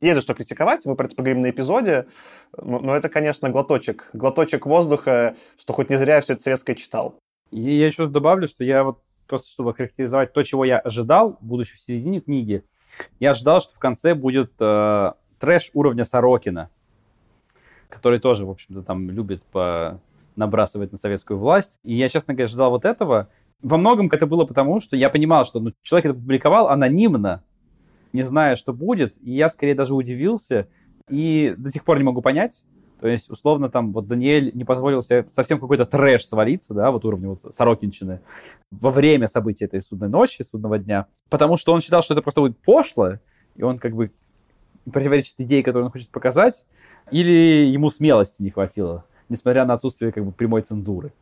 [0.00, 2.06] есть за что критиковать, мы про это поговорим на эпизоде,
[2.56, 7.16] но, это, конечно, глоточек, глоточек воздуха, что хоть не зря я все это советское читал.
[7.50, 11.74] И я еще добавлю, что я вот просто, чтобы характеризовать то, чего я ожидал, будучи
[11.74, 12.62] в середине книги,
[13.18, 15.12] я ожидал, что в конце будет э,
[15.44, 16.70] трэш уровня Сорокина,
[17.90, 20.00] который тоже, в общем-то, там любит по
[20.36, 21.78] набрасывать на советскую власть.
[21.84, 23.28] И я, честно говоря, ожидал вот этого.
[23.62, 27.44] Во многом это было потому, что я понимал, что ну, человек это публиковал анонимно,
[28.14, 30.66] не зная, что будет, и я скорее даже удивился,
[31.10, 32.64] и до сих пор не могу понять,
[33.00, 37.04] то есть, условно, там, вот Даниэль не позволил себе совсем какой-то трэш свалиться, да, вот
[37.04, 38.20] уровня вот Сорокинщины,
[38.70, 42.40] во время событий этой судной ночи, судного дня, потому что он считал, что это просто
[42.40, 43.18] будет пошло,
[43.56, 44.10] и он как бы
[44.92, 46.66] противоречит идее, которую он хочет показать,
[47.10, 51.12] или ему смелости не хватило, несмотря на отсутствие как бы прямой цензуры.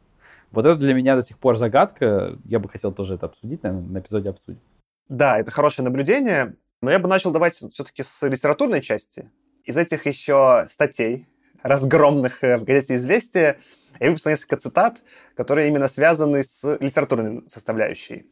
[0.51, 2.39] Вот это для меня до сих пор загадка.
[2.45, 4.61] Я бы хотел тоже это обсудить, наверное, на эпизоде обсудим.
[5.09, 9.31] Да, это хорошее наблюдение, но я бы начал давать все-таки с литературной части.
[9.65, 11.29] Из этих еще статей
[11.63, 13.59] разгромных э, в газете «Известия»
[14.01, 15.03] я выписал несколько цитат,
[15.37, 18.27] которые именно связаны с литературной составляющей.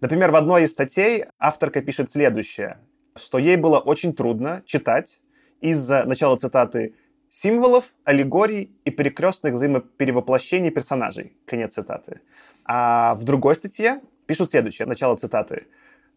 [0.00, 2.78] Например, в одной из статей авторка пишет следующее,
[3.16, 5.20] что ей было очень трудно читать
[5.60, 6.94] из-за, начала цитаты,
[7.28, 11.36] символов, аллегорий и перекрестных взаимоперевоплощений персонажей.
[11.46, 12.20] Конец цитаты.
[12.64, 15.66] А в другой статье пишут следующее, начало цитаты.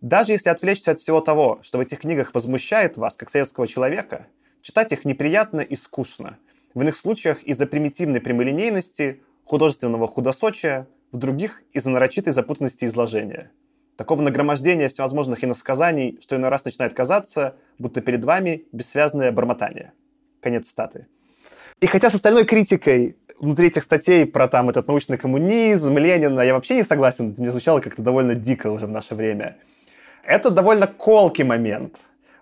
[0.02, 4.28] Даже если отвлечься от всего того, что в этих книгах возмущает вас, как советского человека,
[4.62, 6.38] читать их неприятно и скучно.
[6.74, 13.52] В иных случаях из-за примитивной прямолинейности, художественного худосочия, в других из-за нарочитой запутанности изложения.
[14.00, 19.92] Такого нагромождения всевозможных иносказаний, что иной раз начинает казаться, будто перед вами бессвязное бормотание.
[20.40, 21.08] Конец статы.
[21.82, 26.54] И хотя с остальной критикой внутри этих статей про там этот научный коммунизм, Ленина, я
[26.54, 29.58] вообще не согласен, это мне звучало как-то довольно дико уже в наше время.
[30.24, 31.98] Это довольно колкий момент.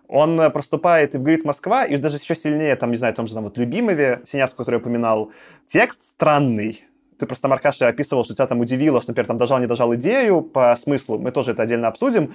[0.07, 3.17] Он э, проступает и в «Говорит Москва», и даже еще сильнее, там, не знаю, в
[3.17, 5.31] том же там, вот «Любимове», Синявского, который я упоминал.
[5.65, 6.86] Текст странный.
[7.17, 10.41] Ты просто, Маркаша, описывал, что тебя там удивило, что, например, там дожал, не дожал идею
[10.41, 11.17] по смыслу.
[11.17, 12.33] Мы тоже это отдельно обсудим.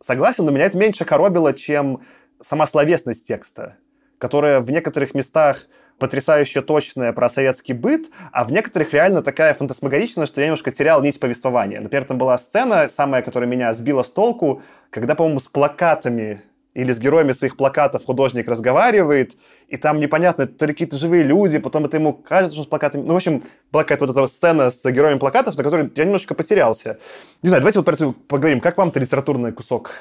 [0.00, 2.00] Согласен, но меня это меньше коробило, чем
[2.40, 3.76] сама словесность текста,
[4.18, 5.68] которая в некоторых местах
[5.98, 11.00] потрясающе точная про советский быт, а в некоторых реально такая фантасмагоричная, что я немножко терял
[11.02, 11.80] нить повествования.
[11.80, 16.42] Например, там была сцена, самая, которая меня сбила с толку, когда, по-моему, с плакатами
[16.74, 19.36] или с героями своих плакатов художник разговаривает,
[19.68, 23.02] и там непонятно, то ли какие-то живые люди, потом это ему кажется, что с плакатами...
[23.02, 26.34] Ну, в общем, была какая-то вот эта сцена с героями плакатов, на которой я немножко
[26.34, 26.98] потерялся.
[27.42, 28.60] Не знаю, давайте вот про это поговорим.
[28.60, 29.92] Как вам-то литературный кусок?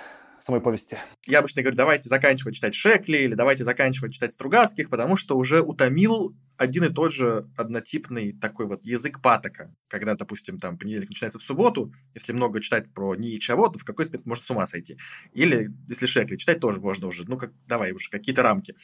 [0.44, 0.98] Самой повести.
[1.26, 5.62] Я обычно говорю, давайте заканчивать читать Шекли или давайте заканчивать читать Стругацких, потому что уже
[5.62, 9.74] утомил один и тот же однотипный такой вот язык патока.
[9.88, 14.12] Когда, допустим, там понедельник начинается в субботу, если много читать про Ницше, то в какой-то
[14.12, 14.98] момент можно с ума сойти.
[15.34, 18.76] Или, если Шекли читать, тоже можно уже, ну, как, давай уже, какие-то рамки.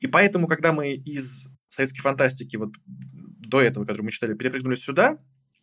[0.00, 5.18] И поэтому, когда мы из советской фантастики вот до этого, который мы читали, перепрыгнули сюда,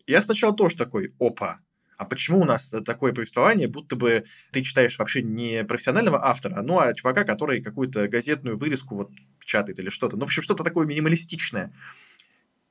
[0.08, 1.60] я сначала тоже такой, опа,
[2.00, 6.80] а почему у нас такое повествование, будто бы ты читаешь вообще не профессионального автора, ну,
[6.80, 10.16] а чувака, который какую-то газетную вырезку вот печатает или что-то.
[10.16, 11.74] Ну, в общем, что-то такое минималистичное.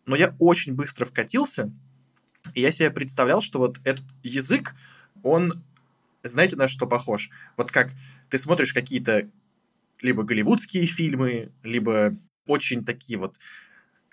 [0.07, 1.71] Но я очень быстро вкатился,
[2.55, 4.75] и я себе представлял, что вот этот язык,
[5.23, 5.63] он,
[6.23, 7.29] знаете, на что похож?
[7.59, 7.91] Вот как
[8.31, 9.29] ты смотришь какие-то
[10.01, 12.15] либо голливудские фильмы, либо
[12.47, 13.37] очень такие вот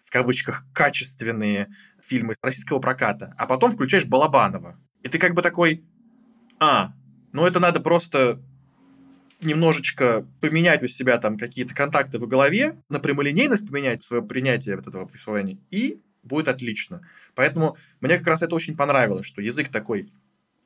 [0.04, 1.70] в кавычках качественные
[2.02, 5.84] фильмы российского проката, а потом включаешь Балабанова, и ты как бы такой,
[6.60, 6.92] а,
[7.32, 8.42] ну это надо просто
[9.40, 14.88] немножечко поменять у себя там какие-то контакты в голове, на прямолинейность поменять свое принятие вот
[14.88, 17.08] этого повествования, и будет отлично.
[17.36, 20.12] Поэтому мне как раз это очень понравилось, что язык такой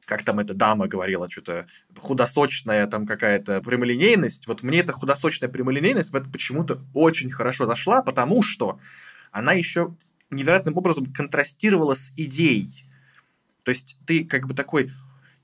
[0.06, 4.48] как там эта дама говорила, что-то худосочная там какая-то прямолинейность.
[4.48, 8.80] Вот мне эта худосочная прямолинейность в это почему-то очень хорошо зашла, потому что
[9.32, 9.96] она еще
[10.32, 12.89] невероятным образом контрастировала с идеей.
[13.70, 14.90] То есть ты как бы такой,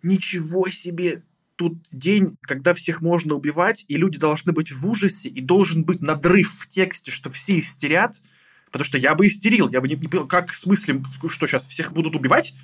[0.01, 1.21] ничего себе,
[1.57, 6.01] тут день, когда всех можно убивать, и люди должны быть в ужасе, и должен быть
[6.01, 8.23] надрыв в тексте, что все истерят,
[8.71, 11.67] потому что я бы истерил, я бы не, не понял, как в смысле, что сейчас
[11.67, 12.55] всех будут убивать?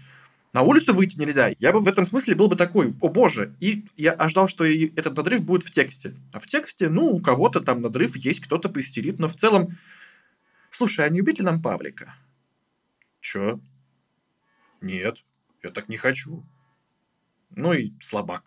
[0.52, 1.54] На улицу выйти нельзя.
[1.60, 3.54] Я бы в этом смысле был бы такой, о боже.
[3.60, 6.16] И я ожидал, что и этот надрыв будет в тексте.
[6.34, 9.78] А в тексте, ну, у кого-то там надрыв есть, кто-то поистерит, но в целом...
[10.72, 12.16] Слушай, а не ли нам Павлика?
[13.20, 13.60] Чё?
[14.82, 15.24] Нет
[15.64, 16.44] я так не хочу.
[17.56, 18.44] Ну и слабак.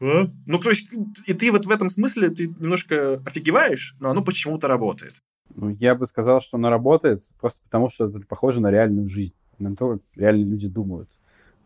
[0.00, 0.28] А?
[0.46, 0.90] Ну, то есть,
[1.26, 5.14] и ты вот в этом смысле, ты немножко офигеваешь, но оно почему-то работает.
[5.54, 9.34] Ну, я бы сказал, что оно работает просто потому, что это похоже на реальную жизнь,
[9.58, 11.08] на то, как реально люди думают.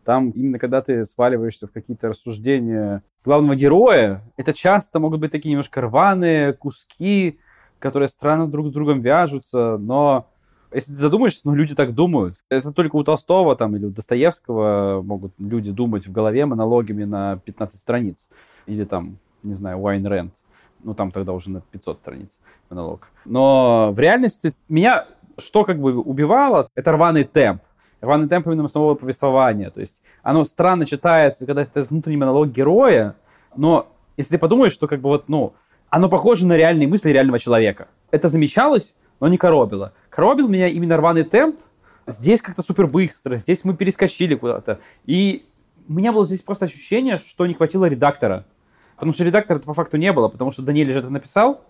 [0.05, 5.51] Там именно когда ты сваливаешься в какие-то рассуждения главного героя, это часто могут быть такие
[5.51, 7.39] немножко рваные куски,
[7.79, 10.29] которые странно друг с другом вяжутся, но
[10.71, 12.35] если ты задумаешься, ну, люди так думают.
[12.49, 17.37] Это только у Толстого там или у Достоевского могут люди думать в голове монологами на
[17.37, 18.29] 15 страниц.
[18.65, 20.33] Или там, не знаю, Уайн Рэнд.
[20.83, 22.29] Ну, там тогда уже на 500 страниц
[22.69, 23.09] монолог.
[23.25, 25.07] Но в реальности меня
[25.39, 27.61] что как бы убивало, это рваный темп.
[28.01, 29.69] Рваный темп именно самого повествования.
[29.69, 33.15] То есть оно странно читается, когда это внутренний монолог героя,
[33.55, 35.53] но если ты подумаешь, что как бы вот, ну,
[35.89, 37.87] оно похоже на реальные мысли реального человека.
[38.11, 39.93] Это замечалось, но не коробило.
[40.19, 41.61] Коробил меня именно рваный темп.
[42.05, 44.81] Здесь как-то супер быстро, здесь мы перескочили куда-то.
[45.05, 45.45] И
[45.87, 48.45] у меня было здесь просто ощущение, что не хватило редактора.
[48.95, 51.63] Потому что редактора по факту не было, потому что Даниэль же это написал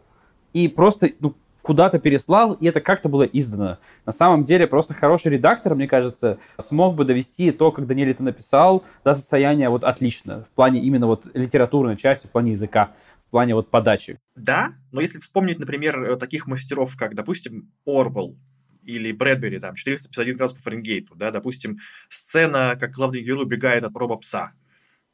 [0.52, 3.78] и просто ну, куда-то переслал, и это как-то было издано.
[4.08, 8.24] На самом деле, просто хороший редактор, мне кажется, смог бы довести то, как Даниэль это
[8.24, 12.94] написал, до состояния вот отлично, в плане именно вот литературной части, в плане языка
[13.30, 14.20] в плане вот подачи.
[14.36, 18.36] Да, но если вспомнить, например, э, таких мастеров, как, допустим, Орвел
[18.82, 21.78] или Брэдбери, там, 451 градус по Фаренгейту, да, допустим,
[22.10, 24.54] сцена, как главный герой убегает от роба пса.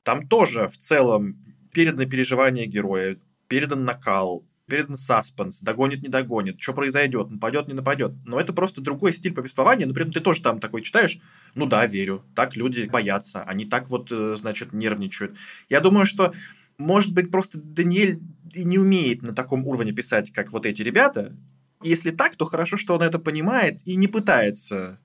[0.03, 1.35] Там тоже в целом
[1.73, 3.17] передано переживание героя,
[3.49, 8.13] передан накал, передан саспенс, догонит, не догонит, что произойдет, нападет, не нападет.
[8.23, 11.19] Но это просто другой стиль повествования, но при этом ты тоже там такой читаешь,
[11.53, 15.35] ну да, верю, так люди боятся, они так вот, э, значит, нервничают.
[15.67, 16.33] Я думаю, что,
[16.77, 18.19] может быть, просто Даниэль
[18.53, 21.35] и не умеет на таком уровне писать, как вот эти ребята.
[21.83, 24.99] Если так, то хорошо, что он это понимает и не пытается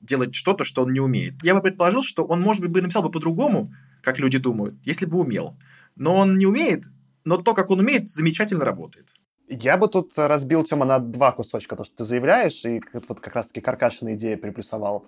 [0.00, 1.34] делать что-то, что он не умеет.
[1.42, 3.72] Я бы предположил, что он, может быть, бы написал бы по-другому,
[4.02, 5.56] как люди думают, если бы умел.
[5.96, 6.84] Но он не умеет,
[7.24, 9.14] но то, как он умеет, замечательно работает.
[9.48, 13.34] Я бы тут разбил, Тёма, на два кусочка, то, что ты заявляешь, и вот как
[13.34, 15.06] раз-таки каркашина идея приплюсовал.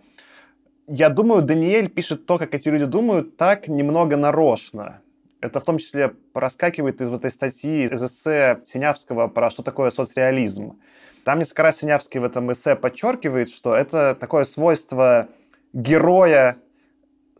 [0.87, 5.01] Я думаю, Даниэль пишет то, как эти люди думают, так немного нарочно.
[5.41, 9.91] Это в том числе проскакивает из вот этой статьи, из эссе Синявского про что такое
[9.91, 10.79] соцреализм.
[11.25, 15.29] Там несколько раз Синявский в этом эссе подчеркивает, что это такое свойство
[15.73, 16.57] героя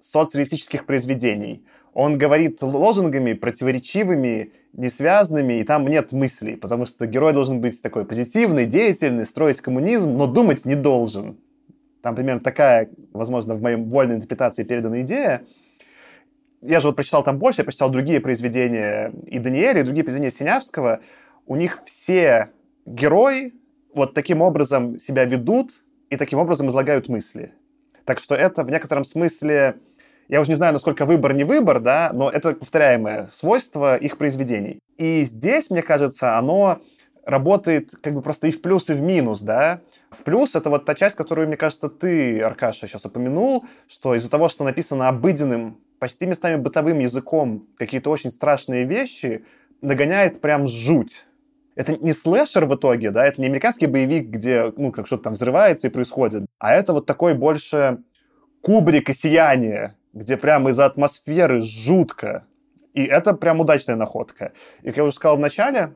[0.01, 1.65] соцреалистических произведений.
[1.95, 8.05] Он говорит лозунгами противоречивыми, несвязанными, и там нет мыслей, потому что герой должен быть такой
[8.05, 11.39] позитивный, деятельный, строить коммунизм, но думать не должен.
[12.03, 15.45] Там примерно такая, возможно, в моей вольной интерпретации передана идея.
[16.67, 20.33] Я же вот прочитал там больше, я прочитал другие произведения и Даниэля, и другие произведения
[20.33, 21.01] Синявского.
[21.47, 22.51] У них все
[22.85, 23.55] герои
[23.95, 27.53] вот таким образом себя ведут и таким образом излагают мысли.
[28.05, 29.77] Так что это в некотором смысле,
[30.29, 34.81] я уже не знаю, насколько выбор не выбор, да, но это повторяемое свойство их произведений.
[34.97, 36.81] И здесь, мне кажется, оно
[37.25, 39.81] работает как бы просто и в плюс, и в минус, да.
[40.11, 44.31] В плюс это вот та часть, которую, мне кажется, ты, Аркаша, сейчас упомянул, что из-за
[44.31, 49.45] того, что написано обыденным, почти местами бытовым языком какие-то очень страшные вещи,
[49.81, 51.27] нагоняет прям жуть
[51.77, 55.35] это не слэшер в итоге, да, это не американский боевик, где, ну, как что-то там
[55.35, 57.99] взрывается и происходит, а это вот такой больше
[58.63, 62.47] кубрик и сияние, где прямо из-за атмосферы жутко.
[62.95, 64.53] И это прям удачная находка.
[64.83, 65.93] И, как я уже сказал в начале,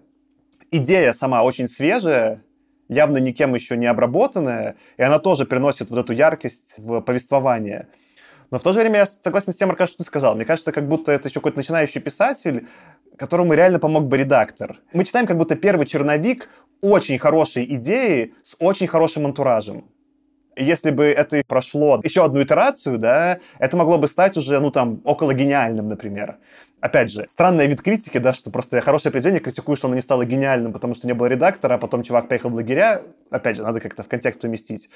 [0.70, 2.44] идея сама очень свежая,
[2.88, 7.88] явно никем еще не обработанная, и она тоже приносит вот эту яркость в повествование.
[8.50, 10.34] Но в то же время я согласен с тем, Аркаш, что ты сказал.
[10.34, 12.66] Мне кажется, как будто это еще какой-то начинающий писатель,
[13.16, 14.80] которому реально помог бы редактор.
[14.92, 16.48] Мы читаем как будто первый черновик
[16.80, 19.84] очень хорошей идеи с очень хорошим антуражем.
[20.56, 24.70] И если бы это прошло еще одну итерацию, да, это могло бы стать уже, ну,
[24.70, 26.38] там, около гениальным, например.
[26.80, 30.24] Опять же, странная вид критики, да, что просто хорошее произведение критикую, что оно не стало
[30.24, 33.02] гениальным, потому что не было редактора, а потом чувак поехал в лагеря.
[33.30, 34.88] Опять же, надо как-то в контекст поместить.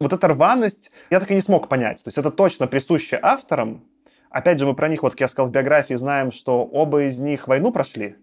[0.00, 2.02] Вот эта рваность я так и не смог понять.
[2.02, 3.84] То есть это точно присуще авторам,
[4.30, 7.18] Опять же, мы про них, вот как я сказал в биографии, знаем, что оба из
[7.18, 8.16] них войну прошли.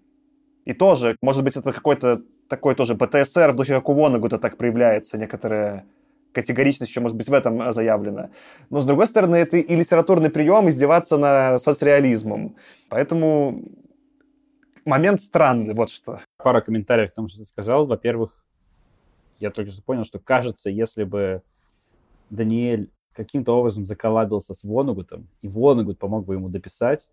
[0.66, 4.58] И тоже, может быть, это какой-то такой тоже ПТСР в духе как у Вонагута так
[4.58, 5.86] проявляется, некоторая
[6.36, 8.30] категоричность еще, может быть, в этом э, заявлена.
[8.70, 12.58] Но, с другой стороны, это и литературный прием издеваться на соцреализмом.
[12.90, 13.64] Поэтому
[14.84, 16.20] момент странный, вот что.
[16.38, 17.88] Пара комментариев к тому, что ты сказал.
[17.88, 18.46] Во-первых,
[19.40, 21.42] я только что понял, что кажется, если бы
[22.30, 27.10] Даниэль каким-то образом заколабился с Вонагутом, и Вонагут помог бы ему дописать,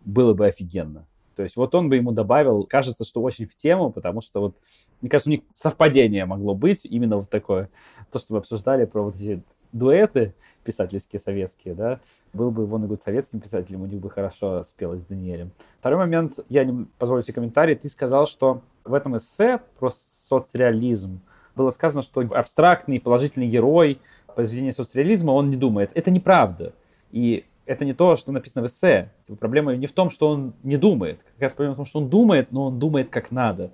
[0.00, 1.06] было бы офигенно.
[1.34, 4.56] То есть вот он бы ему добавил, кажется, что очень в тему, потому что вот,
[5.00, 7.68] мне кажется, у них совпадение могло быть именно вот такое.
[8.10, 9.42] То, что мы обсуждали про вот эти
[9.72, 12.00] дуэты писательские советские, да,
[12.32, 15.50] был бы Вонагут советским писателем, у них бы хорошо спелось с Даниэлем.
[15.78, 21.20] Второй момент, я не позволю себе комментарий, ты сказал, что в этом эссе про соцреализм
[21.56, 23.98] было сказано, что абстрактный положительный герой
[24.34, 25.90] произведение соцреализма, он не думает.
[25.94, 26.72] Это неправда.
[27.10, 29.12] И это не то, что написано в эссе.
[29.26, 31.22] Типа, проблема не в том, что он не думает.
[31.34, 33.72] Как раз проблема в том, что он думает, но он думает как надо.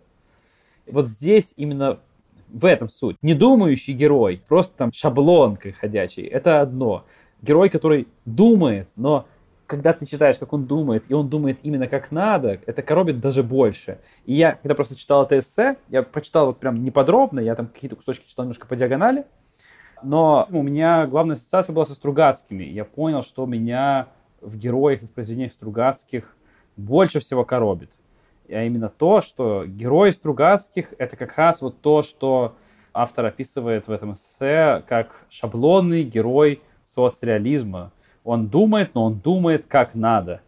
[0.86, 2.00] Вот здесь именно
[2.48, 3.16] в этом суть.
[3.22, 7.04] Недумающий герой, просто там шаблон как ходячий, это одно.
[7.42, 9.26] Герой, который думает, но
[9.66, 13.42] когда ты читаешь, как он думает, и он думает именно как надо, это коробит даже
[13.42, 13.98] больше.
[14.24, 17.94] И я, когда просто читал это эссе, я прочитал вот прям неподробно, я там какие-то
[17.94, 19.26] кусочки читал немножко по диагонали,
[20.02, 22.64] но у меня главная ассоциация была со Стругацкими.
[22.64, 24.08] Я понял, что меня
[24.40, 26.36] в героях и в произведениях Стругацких
[26.76, 27.90] больше всего коробит.
[28.48, 32.56] А именно то, что герои Стругацких— это как раз вот то, что
[32.94, 37.92] автор описывает в этом эссе как шаблонный герой соцреализма.
[38.24, 40.40] Он думает, но он думает как надо.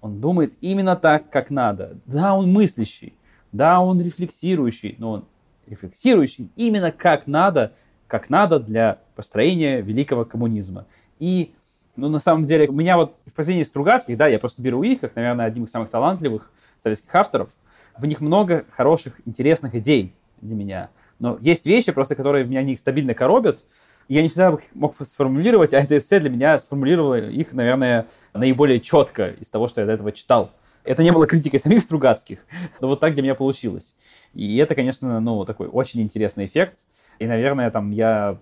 [0.00, 1.96] Он думает именно так, как надо.
[2.04, 3.14] Да, он мыслящий,
[3.52, 5.24] да, он рефлексирующий, но он
[5.66, 7.72] рефлексирующий именно как надо—
[8.06, 10.86] как надо для построения великого коммунизма.
[11.18, 11.54] И,
[11.96, 15.00] ну, на самом деле, у меня вот в произведении Стругацких, да, я просто беру их,
[15.00, 16.50] как, наверное, одним из самых талантливых
[16.82, 17.50] советских авторов,
[17.96, 20.90] в них много хороших, интересных идей для меня.
[21.18, 23.64] Но есть вещи просто, которые меня них стабильно коробят,
[24.08, 29.28] я не всегда мог сформулировать, а это эссе для меня сформулировало их, наверное, наиболее четко
[29.30, 30.50] из того, что я до этого читал.
[30.82, 32.40] Это не было критикой самих Стругацких,
[32.80, 33.94] но вот так для меня получилось.
[34.34, 36.80] И это, конечно, ну, такой очень интересный эффект.
[37.18, 38.38] И, наверное, там я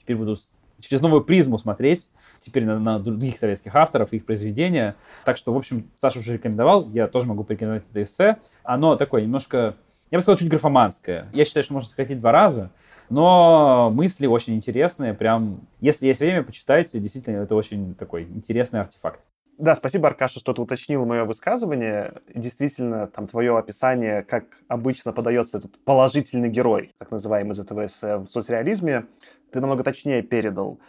[0.00, 0.36] теперь буду
[0.80, 2.10] через новую призму смотреть
[2.40, 4.96] теперь на, на других советских авторов, их произведения.
[5.24, 8.36] Так что, в общем, Саша уже рекомендовал, я тоже могу порекомендовать это эссе.
[8.62, 9.76] Оно такое немножко,
[10.10, 11.28] я бы сказал, чуть графоманское.
[11.32, 12.70] Я считаю, что можно сократить два раза,
[13.08, 15.14] но мысли очень интересные.
[15.14, 16.98] Прям, если есть время, почитайте.
[16.98, 19.20] Действительно, это очень такой интересный артефакт.
[19.56, 22.14] Да, спасибо, Аркаша, что ты уточнил мое высказывание.
[22.34, 28.16] Действительно, там твое описание, как обычно подается этот положительный герой, так называемый из этого эссе
[28.16, 29.06] в соцреализме,
[29.52, 30.80] ты намного точнее передал.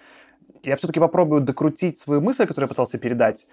[0.64, 3.46] Я все-таки попробую докрутить свою мысль, которую я пытался передать.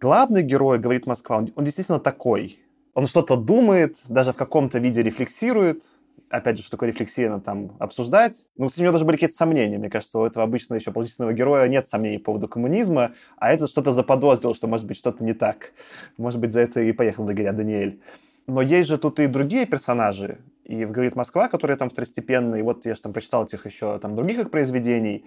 [0.00, 2.58] Главный герой, говорит Москва, он, он действительно такой.
[2.94, 5.84] Он что-то думает, даже в каком-то виде рефлексирует,
[6.30, 8.46] опять же, что такое рефлексия, надо там обсуждать.
[8.56, 9.78] Ну, кстати, у него даже были какие-то сомнения.
[9.78, 13.70] Мне кажется, у этого обычно еще положительного героя нет сомнений по поводу коммунизма, а этот
[13.70, 15.72] что-то заподозрил, что, может быть, что-то не так.
[16.16, 18.00] Может быть, за это и поехал до горя Даниэль.
[18.46, 20.38] Но есть же тут и другие персонажи.
[20.64, 24.16] И в «Говорит Москва», которые там второстепенные, вот я же там прочитал этих еще там
[24.16, 25.24] других их произведений.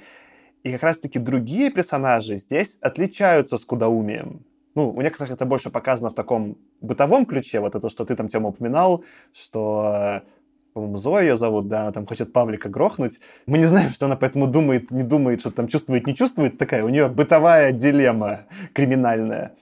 [0.64, 4.46] И как раз-таки другие персонажи здесь отличаются скудоумием.
[4.76, 8.28] Ну, у некоторых это больше показано в таком бытовом ключе, вот это, что ты там,
[8.28, 10.22] Тёма, упоминал, что
[10.80, 13.20] по-моему, Зоя ее зовут, да, она там хочет Павлика грохнуть.
[13.46, 16.58] Мы не знаем, что она поэтому думает, не думает, что там чувствует, не чувствует.
[16.58, 18.40] Такая у нее бытовая дилемма
[18.74, 19.56] криминальная.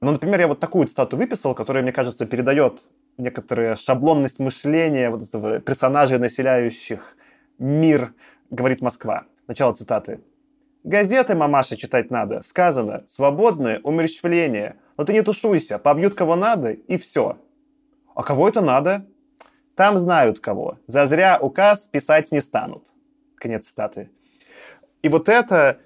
[0.00, 2.88] Ну, например, я вот такую цитату выписал, которая, мне кажется, передает
[3.18, 7.16] некоторую шаблонность мышления вот этого персонажей, населяющих
[7.58, 8.14] мир,
[8.50, 9.24] говорит Москва.
[9.46, 10.20] Начало цитаты.
[10.82, 12.42] «Газеты, мамаша, читать надо.
[12.42, 13.04] Сказано.
[13.06, 14.76] Свободное умерщвление.
[14.96, 15.78] Но ты не тушуйся.
[15.78, 17.38] Побьют кого надо, и все».
[18.14, 19.06] «А кого это надо?»
[19.74, 20.78] Там знают кого.
[20.86, 22.86] Зазря указ писать не станут.
[23.36, 24.10] Конец цитаты.
[25.02, 25.78] И вот это,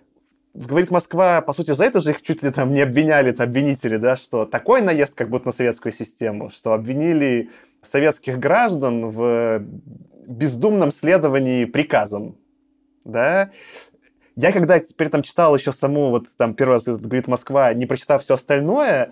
[0.55, 3.97] говорит Москва, по сути, за это же их чуть ли там не обвиняли, это обвинители,
[3.97, 7.51] да, что такой наезд как будто на советскую систему, что обвинили
[7.82, 9.62] советских граждан в
[10.26, 12.36] бездумном следовании приказам,
[13.05, 13.51] да,
[14.36, 18.22] я когда теперь там читал еще саму, вот там первый раз говорит Москва, не прочитав
[18.22, 19.11] все остальное,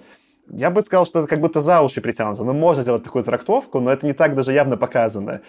[0.49, 2.45] я бы сказал, что это как будто за уши притянуто.
[2.45, 5.41] Ну, можно сделать такую трактовку, но это не так даже явно показано.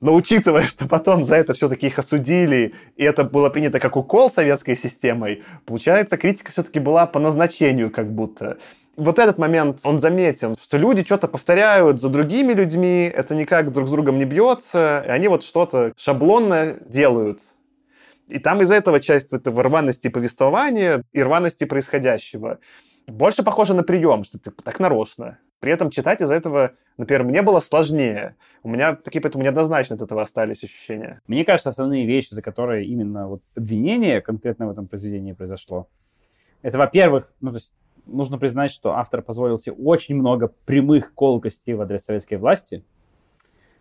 [0.00, 4.30] Но учитывая, что потом за это все-таки их осудили, и это было принято как укол
[4.30, 8.58] советской системой, получается, критика все-таки была по назначению как будто.
[8.96, 13.86] Вот этот момент, он заметен, что люди что-то повторяют за другими людьми, это никак друг
[13.86, 17.40] с другом не бьется, и они вот что-то шаблонно делают.
[18.26, 22.58] И там из-за этого часть этого рваности повествования и рваности происходящего
[23.12, 25.38] больше похоже на прием, что ты так нарочно.
[25.60, 28.36] При этом читать из-за этого, например, мне было сложнее.
[28.62, 31.20] У меня такие поэтому неоднозначно от этого остались ощущения.
[31.26, 35.88] Мне кажется, основные вещи, за которые именно вот обвинение конкретно в этом произведении произошло,
[36.62, 37.72] это, во-первых, ну, то есть
[38.06, 42.84] нужно признать, что автор позволил себе очень много прямых колкостей в адрес советской власти.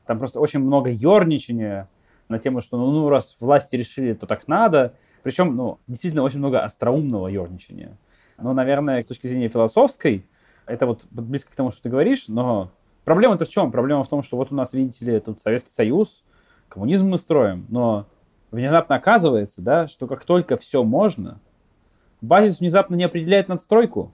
[0.06, 1.90] Там просто очень много ерничания
[2.30, 4.94] на тему, что ну, ну раз власти решили, то так надо.
[5.24, 7.98] Причем, ну, действительно очень много остроумного ерничания.
[8.38, 10.26] Но, наверное, с точки зрения философской,
[10.66, 12.72] это вот близко к тому, что ты говоришь, но
[13.04, 13.72] проблема-то в чем?
[13.72, 16.24] Проблема в том, что вот у нас, видите ли, тут Советский Союз,
[16.70, 18.06] коммунизм мы строим, но
[18.52, 21.40] внезапно оказывается, да, что как только все можно,
[22.22, 24.12] базис внезапно не определяет надстройку.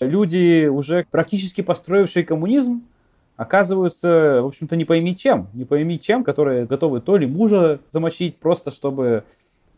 [0.00, 2.82] Люди, уже практически построившие коммунизм,
[3.36, 5.48] оказываются, в общем-то, не пойми чем.
[5.54, 9.24] Не пойми чем, которые готовы то ли мужа замочить, просто чтобы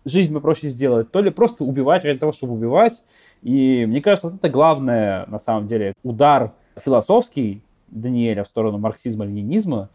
[0.04, 3.02] жизнь попроще сделать, то ли просто убивать ради того, чтобы убивать.
[3.42, 9.90] И мне кажется, вот это главное, на самом деле, удар философский Даниэля в сторону марксизма-ленинизма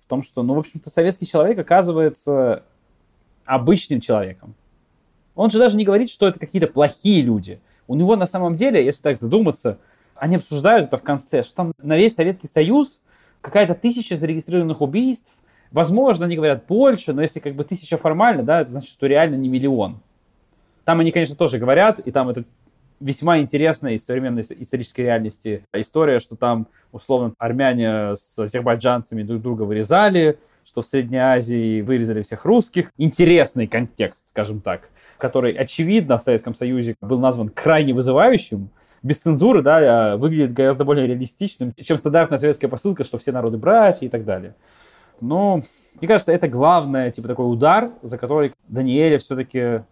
[0.00, 2.62] в том, что, ну, в общем-то, советский человек оказывается
[3.44, 4.54] обычным человеком.
[5.34, 7.60] Он же даже не говорит, что это какие-то плохие люди.
[7.86, 9.78] У него на самом деле, если так задуматься,
[10.14, 13.00] они обсуждают это в конце, что там на весь Советский Союз
[13.40, 15.32] какая-то тысяча зарегистрированных убийств,
[15.70, 19.36] Возможно, они говорят больше, но если как бы тысяча формально, да, это значит, что реально
[19.36, 20.00] не миллион.
[20.84, 22.44] Там они, конечно, тоже говорят, и там это
[23.00, 29.62] весьма интересная из современной исторической реальности история, что там, условно, армяне с азербайджанцами друг друга
[29.62, 32.90] вырезали, что в Средней Азии вырезали всех русских.
[32.96, 38.70] Интересный контекст, скажем так, который, очевидно, в Советском Союзе был назван крайне вызывающим,
[39.02, 43.56] без цензуры, да, а выглядит гораздо более реалистичным, чем стандартная советская посылка, что все народы
[43.56, 44.54] братья и так далее.
[45.20, 45.62] Но,
[46.00, 49.84] мне кажется, это главное, типа, такой удар, за который Даниэля все-таки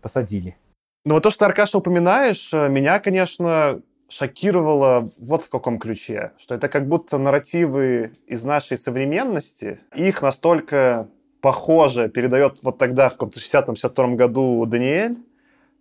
[0.00, 0.56] посадили.
[1.04, 6.54] Ну, вот то, что, Аркаша, упоминаешь, э, меня, конечно, шокировало вот в каком ключе, что
[6.54, 11.08] это как будто нарративы из нашей современности, их настолько
[11.40, 15.18] похоже передает вот тогда, в каком-то 60-62 году Даниэль,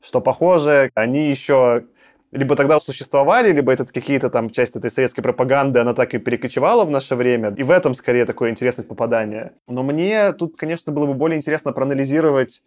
[0.01, 1.85] что, похоже, они еще
[2.33, 6.83] либо тогда существовали, либо это какие-то там части этой советской пропаганды, она так и перекочевала
[6.83, 7.53] в наше время.
[7.55, 9.53] И в этом скорее такое интересное попадание.
[9.67, 12.63] Но мне тут, конечно, было бы более интересно проанализировать.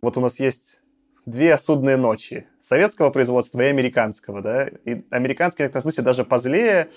[0.00, 0.80] Вот у нас есть
[1.26, 2.46] две судные ночи.
[2.62, 4.68] Советского производства и американского, да.
[4.86, 6.88] И американский в некотором смысле даже позлее.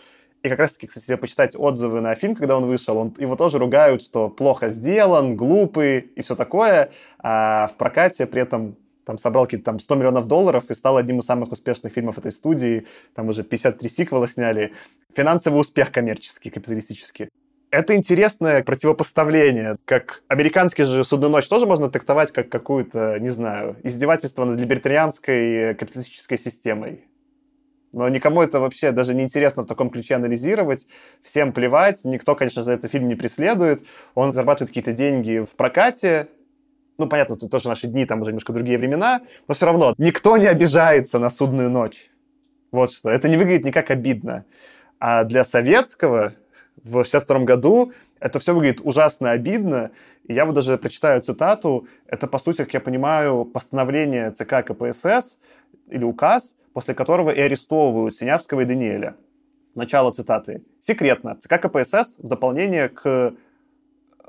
[0.44, 3.60] И как раз-таки, кстати, если почитать отзывы на фильм, когда он вышел, он, его тоже
[3.60, 6.92] ругают, что плохо сделан, глупый и все такое.
[7.20, 11.20] А в прокате при этом там собрал какие-то там 100 миллионов долларов и стал одним
[11.20, 12.86] из самых успешных фильмов этой студии.
[13.16, 14.74] Там уже 53 сиквела сняли.
[15.14, 17.30] Финансовый успех коммерческий, капиталистический.
[17.72, 19.78] Это интересное противопоставление.
[19.86, 25.74] Как американский же «Судную ночь» тоже можно трактовать как какую-то, не знаю, издевательство над либертарианской
[25.74, 27.08] капиталистической системой.
[27.92, 30.88] Но никому это вообще даже не интересно в таком ключе анализировать.
[31.22, 32.06] Всем плевать.
[32.06, 33.84] Никто, конечно, за этот фильм не преследует.
[34.14, 36.28] Он зарабатывает какие-то деньги в прокате,
[36.98, 40.38] ну, понятно, это тоже наши дни, там уже немножко другие времена, но все равно никто
[40.38, 42.12] не обижается на судную ночь.
[42.72, 43.10] Вот что.
[43.10, 44.46] Это не выглядит никак обидно.
[45.00, 46.34] А для советского
[46.84, 49.92] в 62 году это все выглядит ужасно обидно.
[50.28, 51.88] И я вот даже прочитаю цитату.
[52.08, 55.38] Это, по сути, как я понимаю, постановление ЦК КПСС
[55.90, 59.16] или указ, после которого и арестовывают Синявского и Даниэля.
[59.76, 60.64] Начало цитаты.
[60.80, 61.36] Секретно.
[61.36, 63.34] ЦК КПСС в дополнение к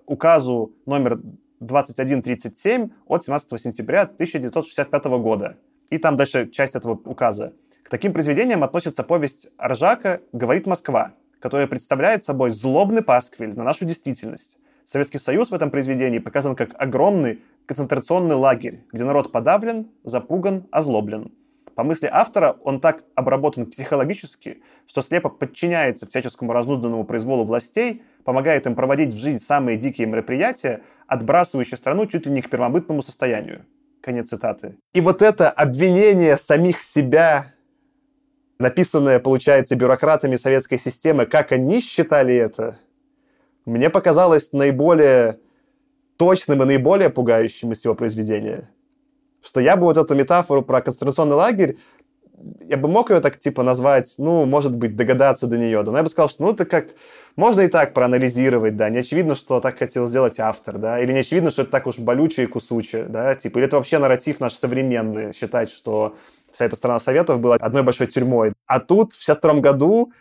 [0.07, 1.21] указу номер
[1.67, 5.57] 2137 от 17 сентября 1965 года.
[5.91, 7.53] И там дальше часть этого указа.
[7.83, 13.85] К таким произведениям относится повесть Аржака «Говорит Москва», которая представляет собой злобный пасквиль на нашу
[13.85, 14.57] действительность.
[14.85, 21.33] Советский Союз в этом произведении показан как огромный концентрационный лагерь, где народ подавлен, запуган, озлоблен.
[21.75, 28.67] По мысли автора, он так обработан психологически, что слепо подчиняется всяческому разнузданному произволу властей, помогает
[28.67, 33.67] им проводить в жизнь самые дикие мероприятия, отбрасывающие страну чуть ли не к первобытному состоянию.
[34.01, 34.77] Конец цитаты.
[34.93, 37.47] И вот это обвинение самих себя,
[38.59, 42.79] написанное, получается, бюрократами советской системы, как они считали это,
[43.65, 45.41] мне показалось наиболее
[46.19, 48.69] точным и наиболее пугающим из всего произведения
[49.45, 51.77] что я бы вот эту метафору про концентрационный лагерь,
[52.69, 55.99] я бы мог ее так, типа, назвать, ну, может быть, догадаться до нее, да, но
[55.99, 56.89] я бы сказал, что, ну, это как,
[57.37, 61.21] можно и так проанализировать, да, не очевидно, что так хотел сделать автор, да, или не
[61.21, 64.55] очевидно, что это так уж болючее и кусучее, да, типа, или это вообще нарратив наш
[64.55, 66.17] современный, считать, что
[66.53, 68.53] вся эта страна Советов была одной большой тюрьмой.
[68.67, 70.13] А тут, в 62 году,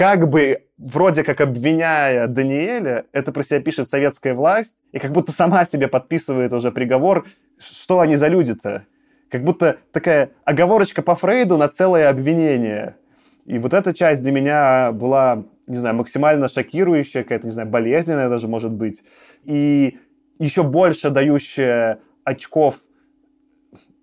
[0.00, 5.30] как бы вроде как обвиняя Даниэля, это про себя пишет советская власть, и как будто
[5.30, 7.26] сама себе подписывает уже приговор,
[7.58, 8.86] что они за люди-то?
[9.30, 12.96] Как будто такая оговорочка по Фрейду на целое обвинение.
[13.44, 18.30] И вот эта часть для меня была, не знаю, максимально шокирующая, какая-то, не знаю, болезненная
[18.30, 19.02] даже, может быть.
[19.44, 19.98] И
[20.38, 22.78] еще больше дающая очков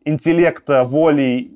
[0.06, 1.52] интеллекта, воли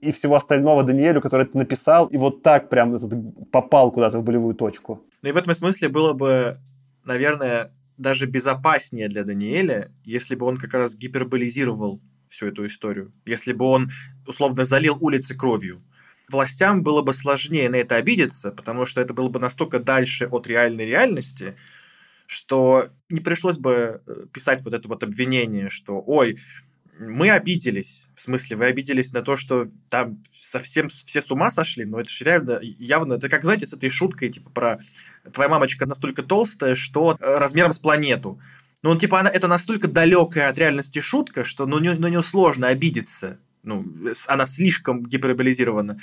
[0.00, 3.12] и всего остального Даниэлю, который это написал, и вот так прям этот
[3.50, 5.04] попал куда-то в болевую точку.
[5.22, 6.58] Ну и в этом смысле было бы,
[7.04, 13.52] наверное, даже безопаснее для Даниэля, если бы он как раз гиперболизировал всю эту историю, если
[13.52, 13.90] бы он
[14.26, 15.80] условно залил улицы кровью.
[16.30, 20.46] Властям было бы сложнее на это обидеться, потому что это было бы настолько дальше от
[20.46, 21.56] реальной реальности,
[22.26, 26.38] что не пришлось бы э, писать вот это вот обвинение, что «Ой,
[26.98, 28.04] мы обиделись.
[28.14, 32.10] В смысле, вы обиделись на то, что там совсем все с ума сошли, но это
[32.10, 34.78] же реально явно, это как, знаете, с этой шуткой, типа, про
[35.32, 38.40] твоя мамочка настолько толстая, что э, размером с планету.
[38.82, 42.68] Ну, он, типа, она, это настолько далекая от реальности шутка, что ну, на нее сложно
[42.68, 43.38] обидеться.
[43.62, 43.84] Ну,
[44.26, 45.98] она слишком гиперболизирована.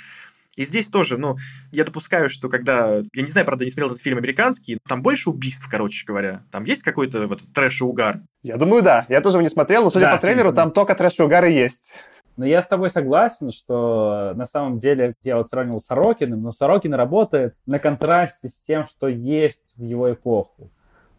[0.56, 1.36] И здесь тоже, ну,
[1.70, 3.02] я допускаю, что когда...
[3.12, 6.42] Я не знаю, правда, не смотрел этот фильм американский, там больше убийств, короче говоря.
[6.50, 8.20] Там есть какой-то вот трэш и угар?
[8.42, 9.04] Я думаю, да.
[9.10, 11.44] Я тоже его не смотрел, но, судя да, по трейлеру, там только трэш и угар
[11.44, 11.92] и есть.
[12.38, 16.52] Но я с тобой согласен, что на самом деле я вот сравнивал с Сорокиным, но
[16.52, 20.70] Сорокин работает на контрасте с тем, что есть в его эпоху.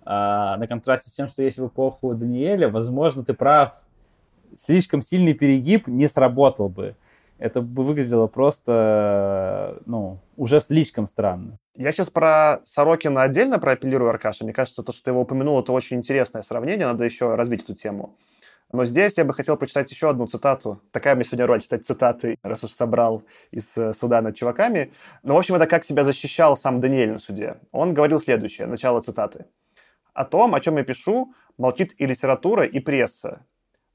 [0.03, 3.73] А, на контрасте с тем, что есть в эпоху Даниэля, возможно, ты прав,
[4.55, 6.95] слишком сильный перегиб не сработал бы
[7.39, 11.57] это бы выглядело просто, ну, уже слишком странно.
[11.75, 14.43] Я сейчас про Сорокина отдельно проапеллирую, Аркаша.
[14.43, 17.75] Мне кажется, то, что ты его упомянул, это очень интересное сравнение, надо еще развить эту
[17.75, 18.15] тему.
[18.71, 20.81] Но здесь я бы хотел прочитать еще одну цитату.
[20.91, 24.91] Такая мне сегодня роль читать цитаты, раз уж собрал из э, суда над чуваками.
[25.23, 27.57] Но, в общем, это как себя защищал сам Даниэль на суде.
[27.71, 29.45] Он говорил следующее, начало цитаты.
[30.13, 33.45] «О том, о чем я пишу, молчит и литература, и пресса.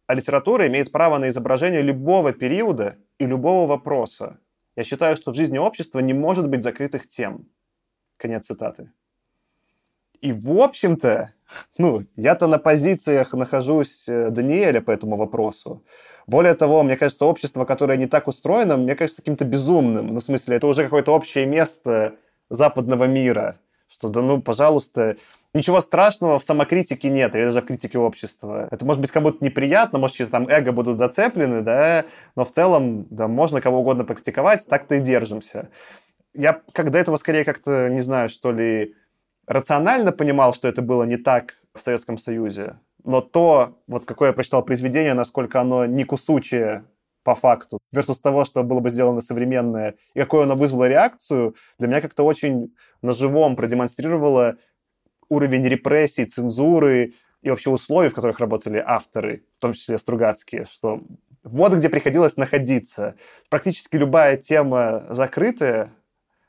[0.06, 4.38] А литература имеет право на изображение любого периода и любого вопроса.
[4.76, 7.48] Я считаю, что в жизни общества не может быть закрытых тем.
[8.16, 8.90] Конец цитаты.
[10.20, 11.32] И, в общем-то,
[11.78, 15.82] ну, я-то на позициях нахожусь э, Даниэля по этому вопросу.
[16.28, 20.06] Более того, мне кажется, общество, которое не так устроено, мне кажется каким-то безумным.
[20.06, 22.14] Ну, в смысле, это уже какое-то общее место
[22.48, 25.16] западного мира, что да ну, пожалуйста,
[25.54, 28.68] ничего страшного в самокритике нет, или даже в критике общества.
[28.70, 32.04] Это может быть как будто неприятно, может, чьи-то там эго будут зацеплены, да,
[32.36, 35.68] но в целом, да, можно кого угодно практиковать, так-то и держимся.
[36.34, 38.94] Я до этого скорее как-то, не знаю, что ли,
[39.46, 44.32] рационально понимал, что это было не так в Советском Союзе, но то, вот какое я
[44.32, 46.84] прочитал произведение, насколько оно не кусучее
[47.24, 51.88] по факту, versus того, что было бы сделано современное, и какую оно вызвало реакцию, для
[51.88, 54.56] меня как-то очень на живом продемонстрировало
[55.32, 61.02] уровень репрессий, цензуры и вообще условий, в которых работали авторы, в том числе Стругацкие, что
[61.42, 63.16] вот где приходилось находиться.
[63.48, 65.92] Практически любая тема закрытая,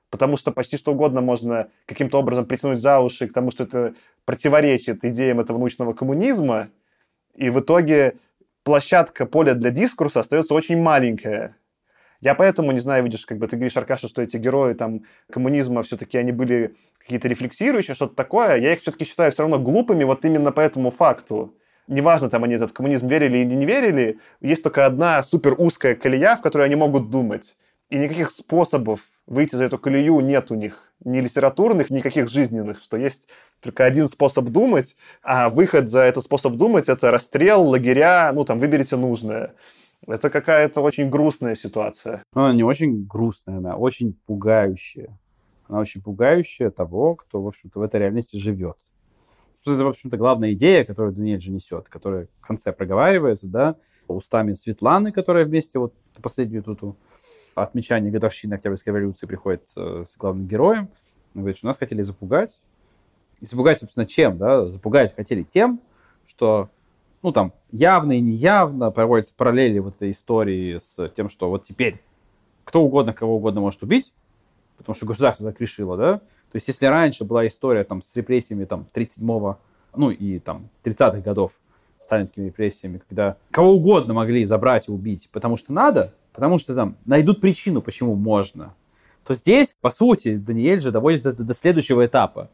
[0.09, 3.95] потому что почти что угодно можно каким-то образом притянуть за уши к тому, что это
[4.25, 6.69] противоречит идеям этого научного коммунизма,
[7.35, 8.17] и в итоге
[8.63, 11.55] площадка, поле для дискурса остается очень маленькая.
[12.21, 15.81] Я поэтому, не знаю, видишь, как бы ты говоришь, Аркаша, что эти герои там коммунизма
[15.81, 18.55] все-таки они были какие-то рефлексирующие, что-то такое.
[18.57, 21.53] Я их все-таки считаю все равно глупыми вот именно по этому факту.
[21.87, 26.37] Неважно, там они этот коммунизм верили или не верили, есть только одна супер узкая колея,
[26.37, 27.57] в которой они могут думать.
[27.89, 30.93] И никаких способов выйти за эту колею нет у них.
[31.03, 33.27] Ни литературных, никаких жизненных, что есть
[33.59, 38.59] только один способ думать, а выход за этот способ думать– это расстрел, лагеря, ну, там,
[38.59, 39.53] выберите нужное.
[40.07, 42.23] Это какая-то очень грустная ситуация.
[42.33, 45.17] Ну, она не очень грустная, она очень пугающая.
[45.67, 48.77] Она очень пугающая того, кто, в общем-то, в этой реальности живет.
[49.65, 53.75] Это, в общем-то, главная идея, которую Даниэль же несет, которая в конце проговаривается, да,
[54.07, 56.97] устами Светланы, которая вместе вот последнюю тут
[57.55, 60.89] отмечание годовщины Октябрьской революции приходит э, с главным героем.
[61.35, 62.59] Он говорит, что нас хотели запугать.
[63.39, 64.37] И запугать, собственно, чем?
[64.37, 64.67] Да?
[64.67, 65.79] Запугать хотели тем,
[66.27, 66.69] что,
[67.21, 72.01] ну, там, явно и неявно проводятся параллели в этой истории с тем, что вот теперь
[72.63, 74.13] кто угодно кого угодно может убить,
[74.83, 76.17] потому что государство так решило, да?
[76.17, 79.57] То есть, если раньше была история там с репрессиями там 37-го,
[79.95, 81.59] ну и там 30-х годов,
[81.97, 86.95] сталинскими репрессиями, когда кого угодно могли забрать и убить, потому что надо, потому что там
[87.05, 88.75] найдут причину, почему можно,
[89.25, 92.49] то здесь, по сути, Даниэль же доводит это до следующего этапа.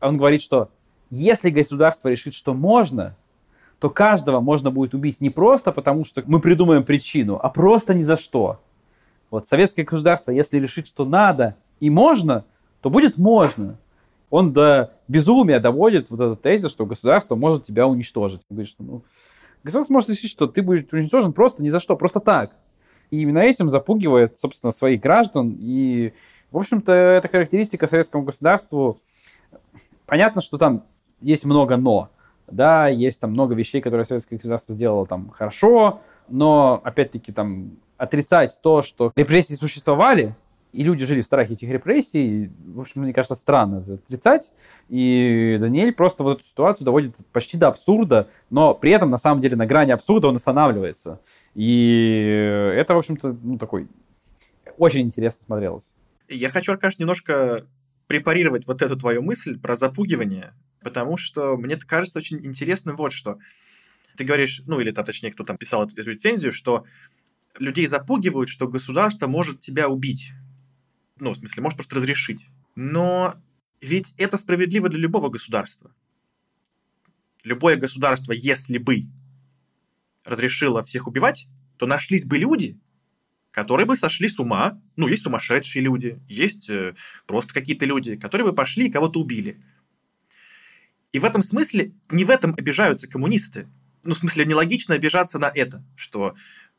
[0.00, 0.70] Он говорит, что
[1.10, 3.16] если государство решит, что можно,
[3.78, 8.02] то каждого можно будет убить не просто потому, что мы придумаем причину, а просто ни
[8.02, 8.60] за что.
[9.32, 12.44] Вот советское государство, если решит, что надо и можно,
[12.82, 13.78] то будет можно.
[14.28, 18.42] Он до безумия доводит вот этот тезис, что государство может тебя уничтожить.
[18.50, 19.02] Он говорит, что ну,
[19.64, 22.52] государство может решить, что ты будешь уничтожен просто ни за что, просто так.
[23.10, 25.56] И именно этим запугивает, собственно, своих граждан.
[25.58, 26.12] И,
[26.50, 28.98] в общем-то, эта характеристика советскому государству.
[30.04, 30.84] Понятно, что там
[31.22, 32.10] есть много «но».
[32.48, 38.58] Да, есть там много вещей, которые советское государство сделало там хорошо, но, опять-таки, там отрицать
[38.62, 40.34] то, что репрессии существовали,
[40.72, 44.50] и люди жили в страхе этих репрессий, в общем, мне кажется, странно это отрицать.
[44.88, 49.40] И Даниэль просто вот эту ситуацию доводит почти до абсурда, но при этом, на самом
[49.40, 51.20] деле, на грани абсурда он останавливается.
[51.54, 53.86] И это, в общем-то, ну, такой
[54.78, 55.94] очень интересно смотрелось.
[56.28, 57.66] Я хочу, Аркаш, немножко
[58.08, 63.38] препарировать вот эту твою мысль про запугивание, потому что мне кажется очень интересным вот что.
[64.16, 66.84] Ты говоришь, ну или там, точнее, кто там писал эту рецензию, что
[67.58, 70.32] людей запугивают, что государство может тебя убить.
[71.18, 72.46] Ну, в смысле, может просто разрешить.
[72.74, 73.34] Но
[73.80, 75.94] ведь это справедливо для любого государства.
[77.44, 79.04] Любое государство, если бы
[80.24, 82.78] разрешило всех убивать, то нашлись бы люди,
[83.50, 84.80] которые бы сошли с ума.
[84.96, 86.94] Ну, есть сумасшедшие люди, есть э,
[87.26, 89.60] просто какие-то люди, которые бы пошли и кого-то убили.
[91.12, 93.68] И в этом смысле не в этом обижаются коммунисты.
[94.04, 96.34] Ну, в смысле, нелогично обижаться на это, что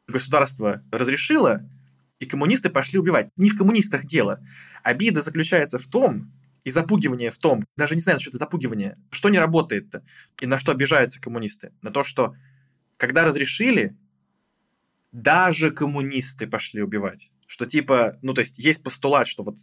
[0.07, 1.67] государство разрешило,
[2.19, 3.29] и коммунисты пошли убивать.
[3.35, 4.39] Не в коммунистах дело.
[4.83, 6.31] Обида заключается в том,
[6.63, 10.03] и запугивание в том, даже не знаю, что это запугивание, что не работает-то,
[10.41, 11.73] и на что обижаются коммунисты.
[11.81, 12.35] На то, что
[12.97, 13.97] когда разрешили,
[15.11, 17.31] даже коммунисты пошли убивать.
[17.47, 19.57] Что типа, ну то есть есть постулат, что вот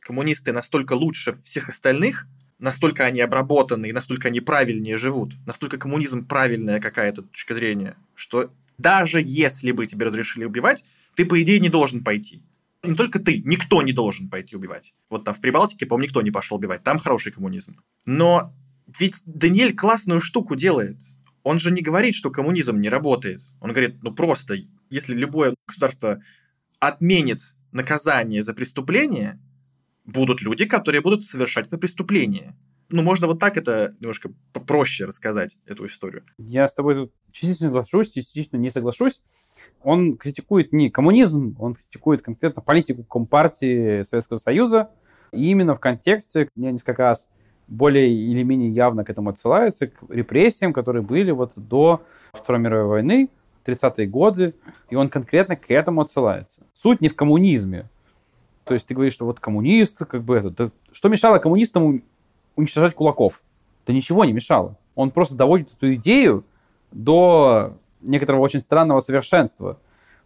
[0.00, 2.26] коммунисты настолько лучше всех остальных,
[2.58, 8.52] настолько они обработаны и настолько они правильнее живут, настолько коммунизм правильная какая-то точка зрения, что
[8.78, 12.42] даже если бы тебе разрешили убивать, ты, по идее, не должен пойти.
[12.82, 14.94] Не только ты, никто не должен пойти убивать.
[15.08, 16.82] Вот там в Прибалтике, по-моему, никто не пошел убивать.
[16.82, 17.80] Там хороший коммунизм.
[18.04, 18.54] Но
[18.98, 21.00] ведь Даниэль классную штуку делает.
[21.42, 23.40] Он же не говорит, что коммунизм не работает.
[23.60, 24.56] Он говорит, ну просто,
[24.90, 26.22] если любое государство
[26.78, 27.40] отменит
[27.72, 29.40] наказание за преступление,
[30.04, 32.54] будут люди, которые будут совершать это преступление.
[32.90, 36.24] Ну, можно вот так это немножко проще рассказать, эту историю.
[36.38, 39.22] Я с тобой тут частично соглашусь, частично не соглашусь.
[39.82, 44.90] Он критикует не коммунизм, он критикует конкретно политику Компартии Советского Союза.
[45.32, 47.28] И именно в контексте, я несколько раз
[47.66, 52.88] более или менее явно к этому отсылается, к репрессиям, которые были вот до Второй мировой
[52.88, 53.30] войны,
[53.64, 54.54] 30-е годы,
[54.90, 56.66] и он конкретно к этому отсылается.
[56.74, 57.88] Суть не в коммунизме.
[58.64, 60.50] То есть ты говоришь, что вот коммунист, как бы это...
[60.50, 62.04] Да что мешало коммунистам
[62.56, 63.42] уничтожать кулаков?
[63.86, 64.76] Да ничего не мешало.
[64.94, 66.44] Он просто доводит эту идею
[66.92, 69.78] до некоторого очень странного совершенства.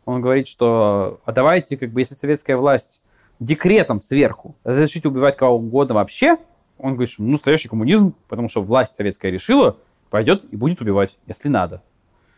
[0.04, 3.00] Он говорит, что а давайте, как бы, если советская власть
[3.40, 6.38] декретом сверху разрешить убивать кого угодно вообще,
[6.78, 9.76] он говорит, что ну, настоящий коммунизм, потому что власть советская решила,
[10.10, 11.82] пойдет и будет убивать, если надо.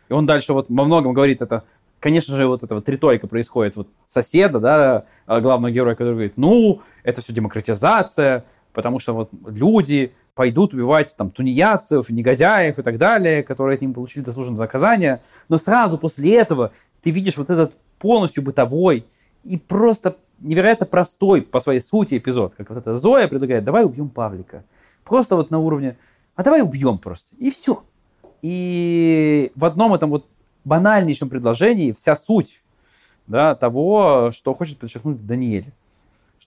[0.09, 1.63] И он дальше вот во многом говорит это,
[1.99, 6.81] конечно же, вот эта вот риторика происходит вот соседа, да, главного героя, который говорит, ну,
[7.03, 13.43] это все демократизация, потому что вот люди пойдут убивать там тунеядцев, негодяев и так далее,
[13.43, 15.21] которые от них получили заслуженное наказание.
[15.49, 19.05] Но сразу после этого ты видишь вот этот полностью бытовой
[19.43, 24.09] и просто невероятно простой по своей сути эпизод, как вот эта Зоя предлагает, давай убьем
[24.09, 24.63] Павлика.
[25.03, 25.97] Просто вот на уровне,
[26.35, 27.35] а давай убьем просто.
[27.37, 27.83] И все.
[28.41, 30.27] И в одном этом вот
[30.63, 32.61] банальнейшем предложении вся суть
[33.27, 35.71] да, того, что хочет подчеркнуть Даниэль.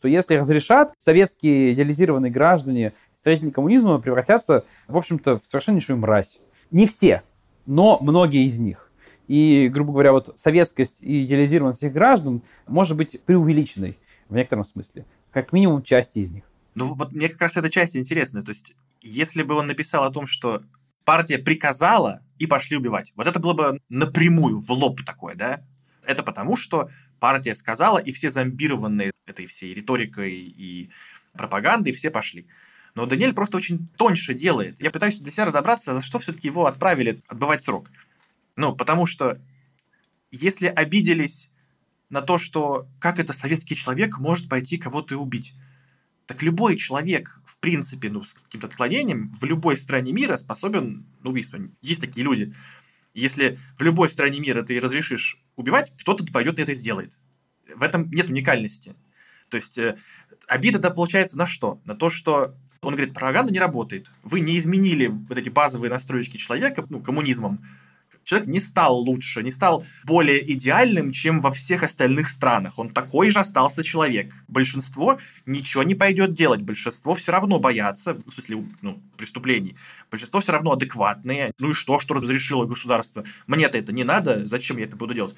[0.04, 6.40] Что если разрешат, советские идеализированные граждане, строители коммунизма превратятся, в общем-то, в совершеннейшую мразь.
[6.70, 7.22] Не все,
[7.64, 8.92] но многие из них.
[9.28, 13.96] И, грубо говоря, вот советскость и идеализированность этих граждан может быть преувеличенной
[14.28, 15.06] в некотором смысле.
[15.30, 16.44] Как минимум часть из них.
[16.74, 18.42] Ну вот мне как раз эта часть интересная.
[18.42, 20.64] То есть если бы он написал о том, что
[21.06, 25.62] партия приказала и пошли убивать, вот это было бы напрямую, в лоб такое, да?
[26.06, 26.90] Это потому, что
[27.20, 30.90] партия сказала, и все зомбированные этой всей риторикой и
[31.32, 32.46] пропагандой все пошли.
[32.94, 34.80] Но Даниэль просто очень тоньше делает.
[34.80, 37.90] Я пытаюсь для себя разобраться, за что все-таки его отправили отбывать срок.
[38.56, 39.40] Ну, потому что
[40.30, 41.50] если обиделись
[42.08, 45.54] на то, что как это советский человек может пойти кого-то и убить,
[46.26, 51.30] так любой человек, в принципе, ну, с каким-то отклонением, в любой стране мира способен на
[51.30, 51.58] убийство.
[51.82, 52.54] Есть такие люди.
[53.12, 57.18] Если в любой стране мира ты разрешишь убивать, кто-то пойдет и это сделает.
[57.74, 58.94] В этом нет уникальности.
[59.54, 59.96] То есть э,
[60.48, 61.78] обида да, получается на что?
[61.84, 64.10] На то, что он говорит, пропаганда не работает.
[64.24, 67.60] Вы не изменили вот эти базовые настройки человека, ну, коммунизмом,
[68.24, 72.80] человек не стал лучше, не стал более идеальным, чем во всех остальных странах.
[72.80, 74.32] Он такой же остался человек.
[74.48, 76.62] Большинство ничего не пойдет делать.
[76.62, 79.76] Большинство все равно боятся, в смысле, ну, преступлений.
[80.10, 81.52] Большинство все равно адекватные.
[81.60, 83.22] Ну и что, что разрешило государство?
[83.46, 85.36] Мне-то это не надо, зачем я это буду делать?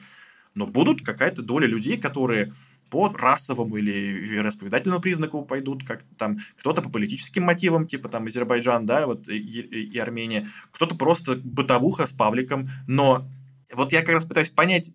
[0.54, 2.54] Но будут какая-то доля людей, которые
[2.90, 8.86] по расовому или вероисповедательному признаку пойдут, как там кто-то по политическим мотивам, типа там Азербайджан,
[8.86, 13.24] да, вот и, и, и Армения, кто-то просто бытовуха с Павликом, но
[13.72, 14.94] вот я как раз пытаюсь понять,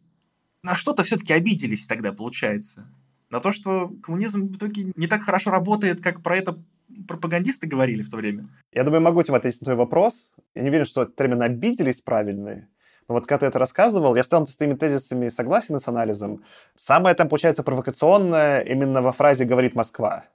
[0.64, 2.88] на что-то все-таки обиделись тогда, получается.
[3.30, 6.62] На то, что коммунизм в итоге не так хорошо работает, как про это
[7.08, 8.48] пропагандисты говорили в то время.
[8.74, 10.32] Я думаю, могу тебе ответить на твой вопрос.
[10.54, 12.68] Я не уверен, что термин «обиделись» правильный.
[13.08, 15.88] Но вот когда ты это рассказывал, я в целом с твоими тезисами согласен и с
[15.88, 16.44] анализом.
[16.76, 20.26] Самое там получается провокационное именно во фразе «говорит Москва».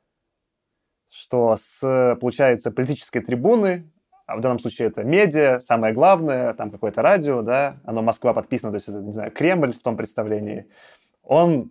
[1.08, 3.90] Что с, получается, политической трибуны,
[4.26, 8.72] а в данном случае это медиа, самое главное, там какое-то радио, да, оно Москва подписано,
[8.72, 10.68] то есть это, не знаю, Кремль в том представлении,
[11.22, 11.70] он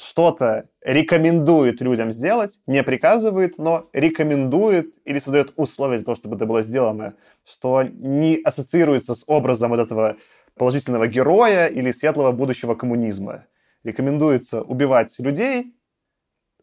[0.00, 6.46] что-то рекомендует людям сделать, не приказывает, но рекомендует или создает условия для того, чтобы это
[6.46, 10.16] было сделано, что не ассоциируется с образом вот этого
[10.56, 13.46] положительного героя или светлого будущего коммунизма.
[13.84, 15.74] Рекомендуется убивать людей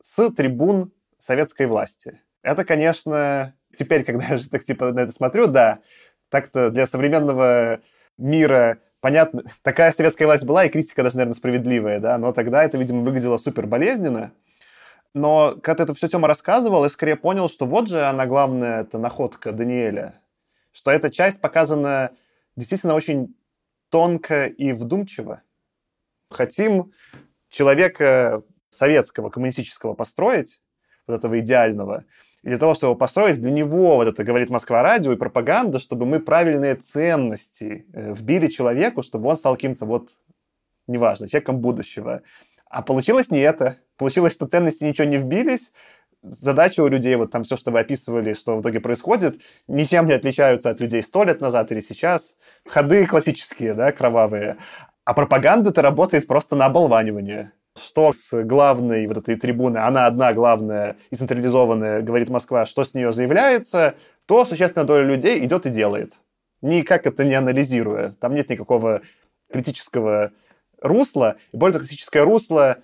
[0.02, 2.20] с трибун советской власти.
[2.42, 5.80] Это, конечно, теперь, когда я же так типа на это смотрю, да,
[6.30, 7.82] так-то для современного
[8.18, 12.78] мира понятно, такая советская власть была, и критика даже, наверное, справедливая, да, но тогда это,
[12.78, 14.34] видимо, выглядело супер болезненно.
[15.14, 19.00] Но когда это все Тёма рассказывал, я скорее понял, что вот же она главная, это
[19.00, 20.20] находка Даниэля,
[20.74, 22.12] что эта часть показана
[22.58, 23.34] действительно очень
[23.90, 25.42] тонко и вдумчиво.
[26.30, 26.92] Хотим
[27.50, 30.62] человека советского, коммунистического построить,
[31.08, 32.04] вот этого идеального,
[32.44, 36.20] и для того, чтобы построить для него, вот это говорит Москва-радио и пропаганда, чтобы мы
[36.20, 40.10] правильные ценности э, вбили человеку, чтобы он стал каким-то вот,
[40.88, 42.22] неважно, человеком будущего.
[42.70, 43.78] А получилось не это.
[43.98, 45.72] Получилось, что ценности ничего не вбились,
[46.22, 50.14] задача у людей, вот там все, что вы описывали, что в итоге происходит, ничем не
[50.14, 52.36] отличаются от людей сто лет назад или сейчас.
[52.66, 54.58] Ходы классические, да, кровавые.
[55.06, 60.98] А пропаганда-то работает просто на оболванивание что с главной вот этой трибуны, она одна главная
[61.10, 66.14] и централизованная, говорит Москва, что с нее заявляется, то существенная доля людей идет и делает.
[66.62, 68.16] Никак это не анализируя.
[68.20, 69.02] Там нет никакого
[69.52, 70.32] критического
[70.82, 71.38] русла.
[71.52, 72.78] И более того, критическое русло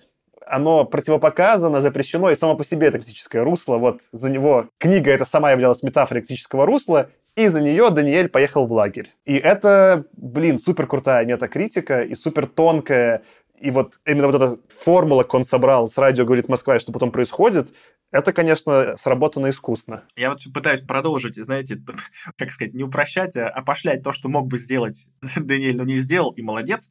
[0.46, 3.78] оно противопоказано, запрещено, и само по себе это критическое русло.
[3.78, 8.66] Вот за него книга эта сама являлась метафорой критического русла, и за нее Даниэль поехал
[8.66, 9.12] в лагерь.
[9.24, 13.22] И это, блин, супер крутая метакритика и супер тонкая.
[13.60, 16.92] И вот именно вот эта формула, как он собрал с радио «Говорит Москва», и что
[16.92, 17.72] потом происходит,
[18.10, 20.04] это, конечно, сработано искусно.
[20.16, 21.82] Я вот пытаюсь продолжить, знаете,
[22.36, 26.30] как сказать, не упрощать, а опошлять то, что мог бы сделать Даниэль, но не сделал,
[26.32, 26.90] и молодец.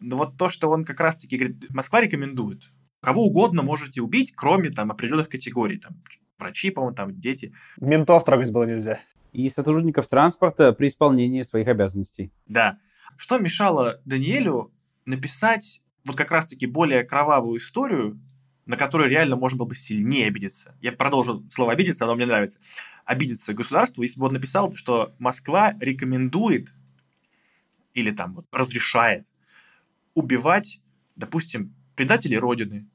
[0.00, 2.70] Но вот то, что он как раз-таки говорит, Москва рекомендует.
[3.00, 5.78] Кого угодно можете убить, кроме там определенных категорий.
[5.78, 6.02] Там,
[6.38, 7.52] врачи, по-моему, там дети.
[7.80, 8.98] Ментов трогать было нельзя.
[9.32, 12.32] И сотрудников транспорта при исполнении своих обязанностей.
[12.46, 12.76] Да.
[13.16, 14.72] Что мешало Даниэлю
[15.06, 18.20] написать вот как раз-таки более кровавую историю,
[18.66, 20.76] на которую реально можно было бы сильнее обидеться.
[20.80, 22.60] Я продолжу слово «обидеться», оно мне нравится.
[23.04, 26.72] Обидеться государству, если бы он написал, что Москва рекомендует
[27.92, 29.30] или там вот разрешает
[30.14, 30.80] убивать,
[31.16, 32.88] допустим, предателей Родины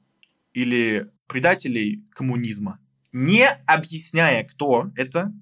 [0.52, 2.80] или предателей коммунизма,
[3.12, 5.32] не объясняя, кто это,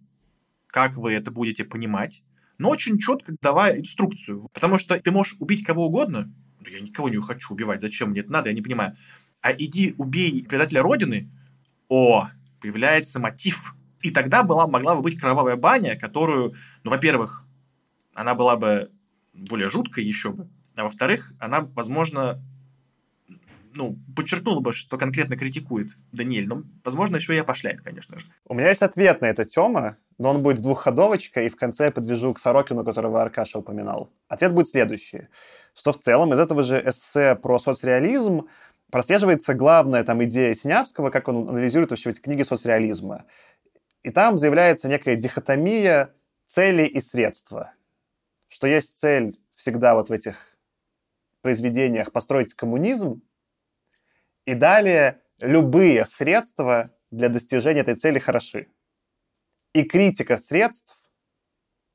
[0.66, 2.22] как вы это будете понимать,
[2.58, 4.48] но очень четко давая инструкцию.
[4.52, 6.32] Потому что ты можешь убить кого угодно, но
[6.66, 8.94] я никого не хочу убивать, зачем мне это надо, я не понимаю.
[9.40, 11.30] А иди убей предателя Родины,
[11.88, 12.28] о,
[12.60, 13.74] появляется мотив.
[14.02, 16.54] И тогда была, могла бы быть кровавая баня, которую,
[16.84, 17.46] ну, во-первых,
[18.14, 18.90] она была бы
[19.32, 22.40] более жуткой еще бы, а во-вторых, она, возможно,
[23.74, 28.26] ну, подчеркнула бы, что конкретно критикует Даниэль, но, возможно, еще и опошляет, конечно же.
[28.46, 31.90] У меня есть ответ на это, Тёма, но он будет двухходовочкой, и в конце я
[31.90, 34.10] подвяжу к Сорокину, которого Аркаша упоминал.
[34.28, 35.28] Ответ будет следующий,
[35.78, 38.48] что в целом из этого же эссе про соцреализм
[38.90, 43.26] прослеживается главная там идея Синявского, как он анализирует вообще эти книги соцреализма.
[44.02, 46.12] И там заявляется некая дихотомия
[46.46, 47.74] цели и средства.
[48.48, 50.58] Что есть цель всегда вот в этих
[51.42, 53.22] произведениях построить коммунизм,
[54.46, 58.66] и далее любые средства для достижения этой цели хороши.
[59.74, 60.97] И критика средств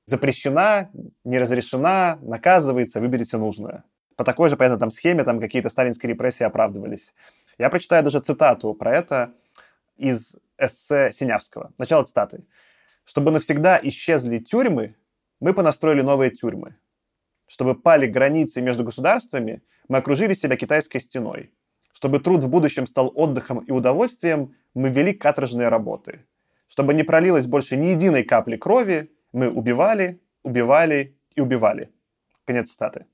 [0.05, 0.91] запрещена,
[1.23, 3.83] не разрешена, наказывается, выберите нужное.
[4.15, 7.13] По такой же, понятно, там схеме там какие-то сталинские репрессии оправдывались.
[7.57, 9.33] Я прочитаю даже цитату про это
[9.97, 11.71] из эссе Синявского.
[11.77, 12.43] Начало цитаты.
[13.05, 14.95] «Чтобы навсегда исчезли тюрьмы,
[15.39, 16.75] мы понастроили новые тюрьмы
[17.53, 21.51] чтобы пали границы между государствами, мы окружили себя китайской стеной.
[21.91, 26.25] Чтобы труд в будущем стал отдыхом и удовольствием, мы вели каторжные работы.
[26.67, 31.91] Чтобы не пролилось больше ни единой капли крови, мы убивали, убивали и убивали.
[32.45, 33.05] Конец цитаты.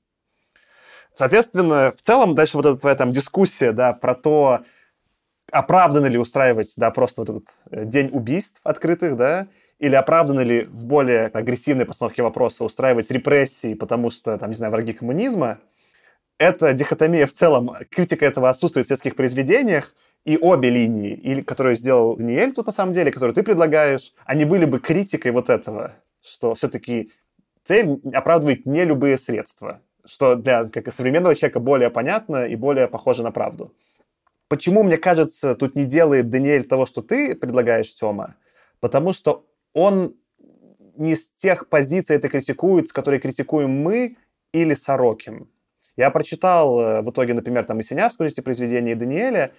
[1.14, 4.60] Соответственно, в целом дальше вот эта твоя там дискуссия, да, про то,
[5.50, 9.48] оправданно ли устраивать, да, просто вот этот э, день убийств открытых, да,
[9.78, 14.72] или оправдано ли в более агрессивной постановке вопроса устраивать репрессии, потому что, там, не знаю,
[14.72, 15.58] враги коммунизма,
[16.38, 19.94] эта дихотомия в целом, критика этого отсутствует в светских произведениях,
[20.24, 24.44] и обе линии, или, которые сделал Даниэль тут на самом деле, которые ты предлагаешь, они
[24.44, 27.12] были бы критикой вот этого, что все-таки
[27.62, 32.88] цель оправдывает не любые средства, что для как и современного человека более понятно и более
[32.88, 33.72] похоже на правду.
[34.48, 38.34] Почему, мне кажется, тут не делает Даниэль того, что ты предлагаешь, Тёма?
[38.80, 40.16] Потому что он
[40.96, 44.16] не с тех позиций это критикует, с которой критикуем мы
[44.52, 45.48] или Сорокин.
[45.96, 49.52] Я прочитал э, в итоге, например, там и Синявского эти произведения, Даниэля,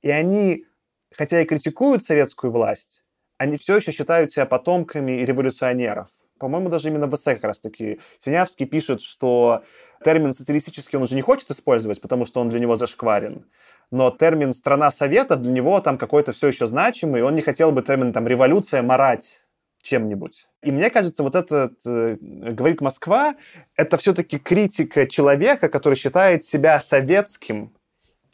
[0.00, 0.64] и они,
[1.12, 3.02] хотя и критикуют советскую власть,
[3.38, 6.08] они все еще считают себя потомками революционеров.
[6.38, 9.62] По-моему, даже именно в эссе как раз-таки Синявский пишет, что
[10.04, 13.44] термин «социалистический» он уже не хочет использовать, потому что он для него зашкварен.
[13.90, 17.82] Но термин «страна советов» для него там какой-то все еще значимый, он не хотел бы
[17.82, 19.42] термин там «революция» марать
[19.82, 20.48] чем-нибудь.
[20.62, 23.36] И мне кажется, вот этот э, «Говорит Москва»—
[23.76, 27.72] это все-таки критика человека, который считает себя советским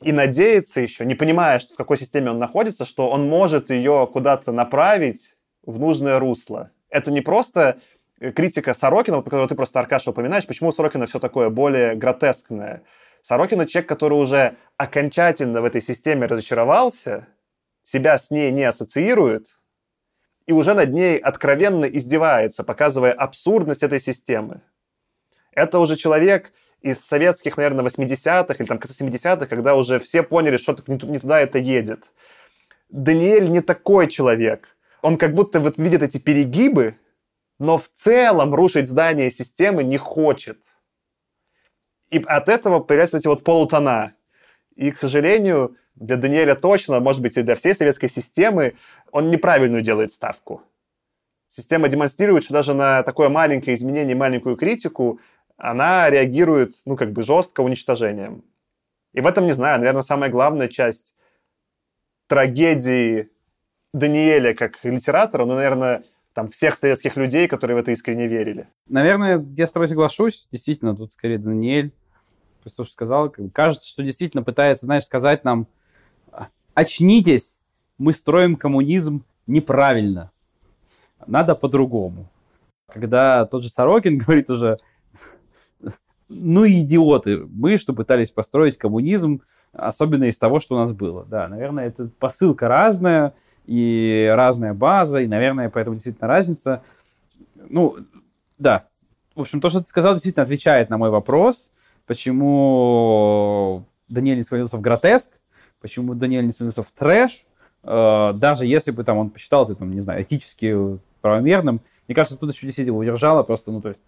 [0.05, 4.09] и надеется еще, не понимая, что в какой системе он находится, что он может ее
[4.13, 6.71] куда-то направить в нужное русло.
[6.91, 7.81] Это не просто
[8.35, 12.83] критика Сорокина, по которой ты просто, Аркаша, упоминаешь, почему у Сорокина все такое более гротескное.
[13.23, 17.27] Сорокин человек, который уже окончательно в этой системе разочаровался,
[17.83, 19.47] себя с ней не ассоциирует,
[20.47, 24.61] и уже над ней откровенно издевается, показывая абсурдность этой системы.
[25.53, 26.53] Это уже человек
[26.85, 31.59] из советских, наверное, 80-х или там 70-х, когда уже все поняли, что не туда это
[31.59, 32.11] едет.
[32.91, 34.77] Даниэль не такой человек.
[35.01, 36.99] Он как будто вот видит эти перегибы,
[37.59, 40.59] но в целом рушить здание системы не хочет.
[42.11, 44.13] И от этого появляются эти вот полутона.
[44.77, 48.75] И, к сожалению, для Даниэля точно, может быть, и для всей советской системы,
[49.11, 50.63] он неправильную делает ставку.
[51.49, 55.19] Система демонстрирует, что даже на такое маленькое изменение, маленькую критику,
[55.57, 58.45] она реагирует, ну, как бы жестко уничтожением.
[59.13, 61.15] И в этом, не знаю, наверное, самая главная часть
[62.27, 63.31] трагедии
[63.93, 68.69] Даниэля как литератора, ну, наверное, там всех советских людей, которые в это искренне верили.
[68.89, 70.49] Наверное, я с тобой соглашусь.
[70.51, 71.93] Действительно, тут скорее Даниэль,
[72.65, 75.67] то, что сказал, кажется, что действительно пытается, знаешь, сказать нам,
[76.75, 77.57] очнитесь,
[77.99, 80.33] мы строим коммунизм неправильно.
[81.27, 82.27] Надо по-другому.
[82.93, 84.77] Когда тот же Сорокин говорит уже,
[86.29, 91.25] ну идиоты, мы, что пытались построить коммунизм, особенно из того, что у нас было.
[91.25, 93.35] Да, наверное, это посылка разная,
[93.67, 96.83] и разная база, и, наверное, поэтому действительно разница.
[97.69, 97.97] Ну,
[98.59, 98.87] да.
[99.35, 101.71] В общем, то, что ты сказал, действительно отвечает на мой вопрос,
[102.07, 105.31] почему Даниэль не свалился в гротеск,
[105.81, 107.45] почему Даниэль не свалился в трэш,
[107.83, 111.81] э, даже если бы там он посчитал это, там, не знаю, этически правомерным.
[112.07, 114.03] Мне кажется, тут еще действительно удержало просто, ну, то есть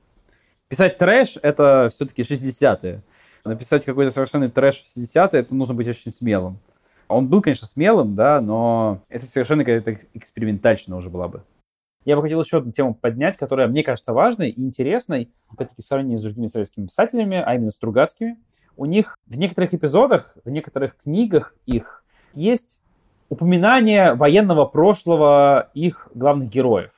[0.69, 3.03] писать трэш— это все-таки 60-е.
[3.45, 6.59] Написать какой-то совершенный трэш в 60-е— это нужно быть очень смелым.
[7.09, 11.45] Он был, конечно, смелым, да, но это совершенно какая-то экспериментальщина уже была бы.
[12.05, 15.85] Я бы хотел еще одну тему поднять, которая мне кажется важной и интересной, опять-таки, в
[15.85, 18.39] сравнении с другими советскими писателями, а именно с Стругацкими.
[18.77, 22.81] У них в некоторых эпизодах, в некоторых книгах их есть
[23.29, 26.93] упоминание военного прошлого их главных героев.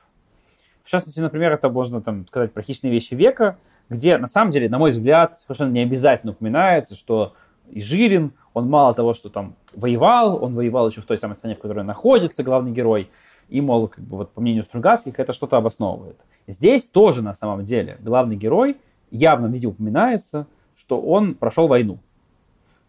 [0.89, 3.59] В частности, например, это можно там сказать про «Хищные вещи века»,
[3.89, 7.35] где, на самом деле, на мой взгляд, совершенно не обязательно упоминается, что
[7.69, 11.53] и Жирин, он мало того, что там воевал, он воевал еще в той самой стране,
[11.53, 13.11] в которой находится главный герой,
[13.49, 16.17] и, мол, как бы вот по мнению Стругацких, это что-то обосновывает.
[16.47, 18.75] Здесь тоже, на самом деле, главный герой
[19.11, 21.99] явно в виде упоминается, что он прошел войну.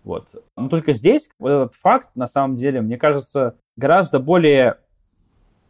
[0.04, 0.26] Вот.
[0.56, 4.78] Но только здесь вот этот факт, на самом деле, мне кажется, гораздо более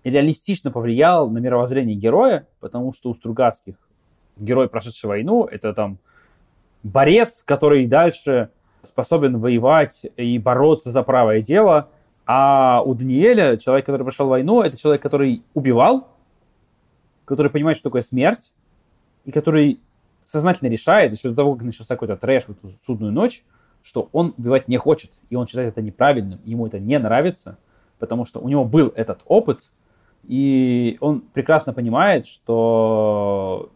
[0.05, 3.75] реалистично повлиял на мировоззрение героя, потому что у Стругацких
[4.37, 5.99] герой, прошедший войну, это там
[6.83, 8.51] борец, который дальше
[8.83, 11.89] способен воевать и бороться за правое дело.
[12.27, 16.09] А у Даниэля, человек, который прошел войну, это человек, который убивал,
[17.25, 18.55] который понимает, что такое смерть,
[19.25, 19.81] и который
[20.25, 23.45] сознательно решает, еще до того, как начался какой-то трэш в эту судную ночь,
[23.83, 27.59] что он убивать не хочет, и он считает это неправильным, ему это не нравится,
[27.99, 29.71] потому что у него был этот опыт,
[30.27, 33.71] и он прекрасно понимает, что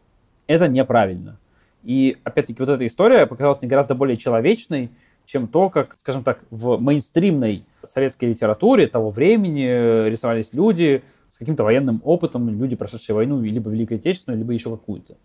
[0.47, 1.39] это неправильно.
[1.83, 4.91] И, опять-таки, вот эта история показалась мне гораздо более человечной,
[5.27, 11.65] чем то, как, скажем так, в мейнстримной советской литературе того времени рисовались люди с каким-то
[11.65, 15.17] военным опытом, люди, прошедшие войну, либо Великую Отечественную, либо еще какую-то.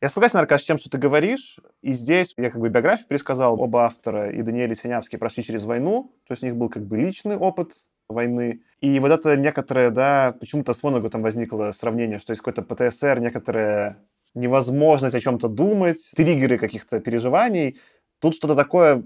[0.00, 1.60] Я согласен, Аркаш, с тем, что ты говоришь.
[1.80, 3.60] И здесь я как бы биографию пересказал.
[3.60, 6.10] Оба автора, и Даниэль, и Синявский, прошли через войну.
[6.26, 7.72] То есть у них был как бы личный опыт
[8.12, 8.62] войны.
[8.80, 13.20] И вот это некоторое, да, почему-то с Воногу там возникло сравнение, что есть какой-то ПТСР,
[13.20, 13.98] некоторое
[14.34, 17.78] невозможность о чем-то думать, триггеры каких-то переживаний.
[18.20, 19.04] Тут что-то такое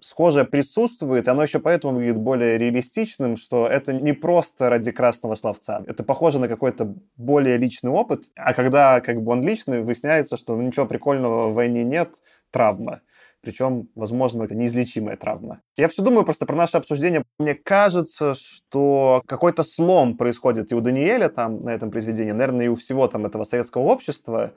[0.00, 5.34] схожее присутствует, и оно еще поэтому выглядит более реалистичным, что это не просто ради красного
[5.34, 5.82] словца.
[5.86, 10.54] Это похоже на какой-то более личный опыт, а когда как бы он личный, выясняется, что
[10.56, 12.10] ну, ничего прикольного в войне нет,
[12.50, 13.00] травма.
[13.40, 15.60] Причем, возможно, это неизлечимая травма.
[15.76, 17.22] Я все думаю просто про наше обсуждение.
[17.38, 22.68] Мне кажется, что какой-то слом происходит и у Даниэля там на этом произведении, наверное, и
[22.68, 24.54] у всего там этого советского общества.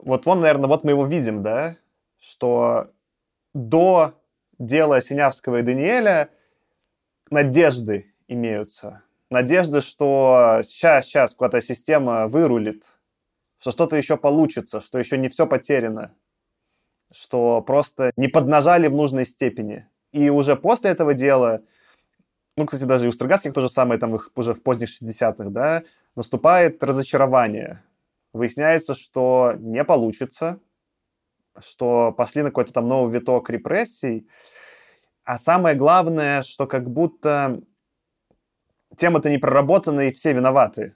[0.00, 1.76] Вот он, наверное, вот мы его видим, да,
[2.18, 2.90] что
[3.52, 4.14] до
[4.58, 6.30] дела Синявского и Даниэля
[7.30, 9.02] надежды имеются.
[9.30, 12.84] Надежды, что сейчас, сейчас какая-то система вырулит,
[13.58, 16.14] что что-то еще получится, что еще не все потеряно
[17.12, 19.86] что просто не поднажали в нужной степени.
[20.12, 21.62] И уже после этого дела,
[22.56, 25.50] ну, кстати, даже и у Стругацких то же самое, там их уже в поздних 60-х,
[25.50, 25.82] да,
[26.16, 27.82] наступает разочарование.
[28.32, 30.60] Выясняется, что не получится,
[31.58, 34.28] что пошли на какой-то там новый виток репрессий.
[35.24, 37.60] А самое главное, что как будто
[38.96, 40.94] тема-то не проработана, и все виноваты.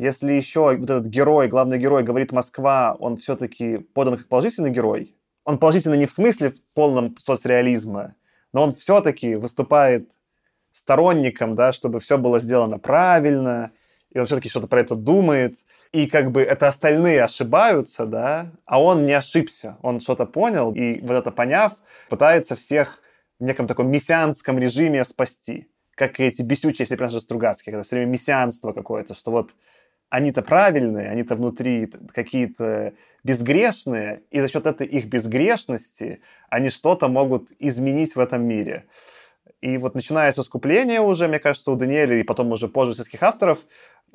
[0.00, 5.14] Если еще вот этот герой, главный герой говорит Москва, он все-таки подан как положительный герой,
[5.44, 8.14] он положительный не в смысле полном соцреализма,
[8.54, 10.10] но он все-таки выступает
[10.72, 13.72] сторонником, да, чтобы все было сделано правильно,
[14.10, 15.58] и он все-таки что-то про это думает,
[15.92, 21.02] и как бы это остальные ошибаются, да, а он не ошибся, он что-то понял, и
[21.02, 21.76] вот это поняв,
[22.08, 23.02] пытается всех
[23.38, 25.68] в неком таком мессианском режиме спасти.
[25.94, 29.50] Как эти бесючие все персонажи Стругацкие, когда все время мессианство какое-то, что вот
[30.10, 32.92] они-то правильные, они-то внутри какие-то
[33.22, 38.86] безгрешные, и за счет этой их безгрешности они что-то могут изменить в этом мире.
[39.60, 43.22] И вот начиная с искупления уже, мне кажется, у Даниэля и потом уже позже сельских
[43.22, 43.66] авторов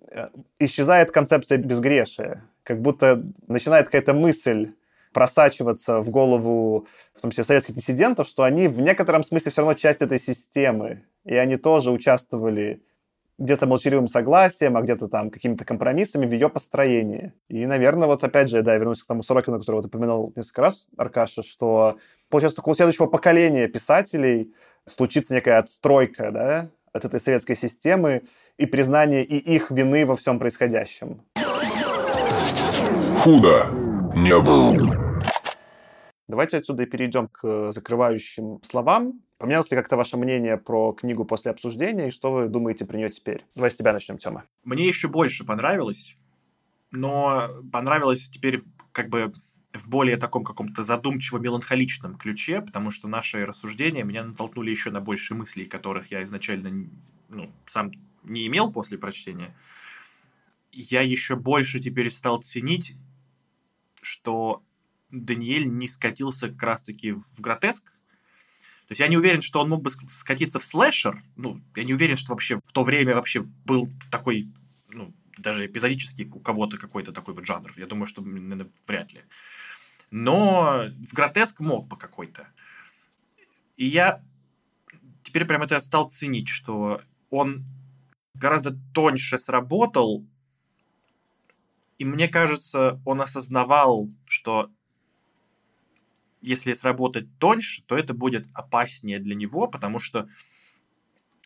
[0.09, 0.29] э,
[0.59, 2.43] исчезает концепция безгрешия.
[2.63, 4.71] Как будто начинает какая-то мысль
[5.13, 9.75] просачиваться в голову, в том числе советских диссидентов, что они в некотором смысле все равно
[9.75, 11.03] часть этой системы.
[11.23, 12.81] И они тоже участвовали
[13.37, 17.33] где-то молчаливым согласием, а где-то там какими-то компромиссами в ее построении.
[17.49, 20.87] И, наверное, вот опять же, да, вернусь к тому Сорокину, которого ты упоминал несколько раз,
[20.97, 21.97] Аркаша, что
[22.29, 24.53] получается, у следующего поколения писателей
[24.87, 28.23] случится некая отстройка, да, от этой советской системы
[28.57, 31.21] и признание и их вины во всем происходящем.
[33.19, 33.65] Худо
[34.15, 35.04] не было.
[36.27, 39.21] Давайте отсюда и перейдем к закрывающим словам.
[39.37, 43.09] Поменялось ли как-то ваше мнение про книгу после обсуждения, и что вы думаете про нее
[43.09, 43.45] теперь?
[43.53, 44.45] Давай с тебя начнем, Тёма.
[44.63, 46.15] Мне еще больше понравилось,
[46.91, 48.59] но понравилось теперь
[48.91, 49.33] как бы
[49.73, 55.35] в более таком каком-то задумчиво-меланхоличном ключе, потому что наши рассуждения меня натолкнули еще на больше
[55.35, 56.89] мыслей, которых я изначально
[57.29, 57.91] ну, сам
[58.23, 59.55] не имел после прочтения.
[60.71, 62.95] Я еще больше теперь стал ценить,
[64.01, 64.63] что
[65.11, 67.91] Даниэль не скатился как раз-таки в гротеск.
[68.87, 71.23] То есть я не уверен, что он мог бы скатиться в слэшер.
[71.35, 74.51] Ну, я не уверен, что вообще в то время вообще был такой,
[74.89, 77.73] ну, даже эпизодический у кого-то какой-то такой вот жанр.
[77.77, 79.23] Я думаю, что наверное, вряд ли.
[80.11, 82.47] Но в гротеск мог бы какой-то.
[83.75, 84.23] И я
[85.23, 87.65] теперь прям это стал ценить, что он
[88.35, 90.25] гораздо тоньше сработал,
[91.97, 94.69] и мне кажется, он осознавал, что
[96.45, 100.29] если сработать тоньше, то это будет опаснее для него, потому что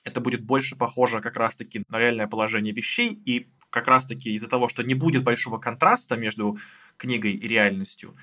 [0.03, 4.69] это будет больше похоже как раз-таки на реальное положение вещей, и как раз-таки из-за того,
[4.69, 6.57] что не будет большого контраста между
[6.97, 8.15] книгой и реальностью,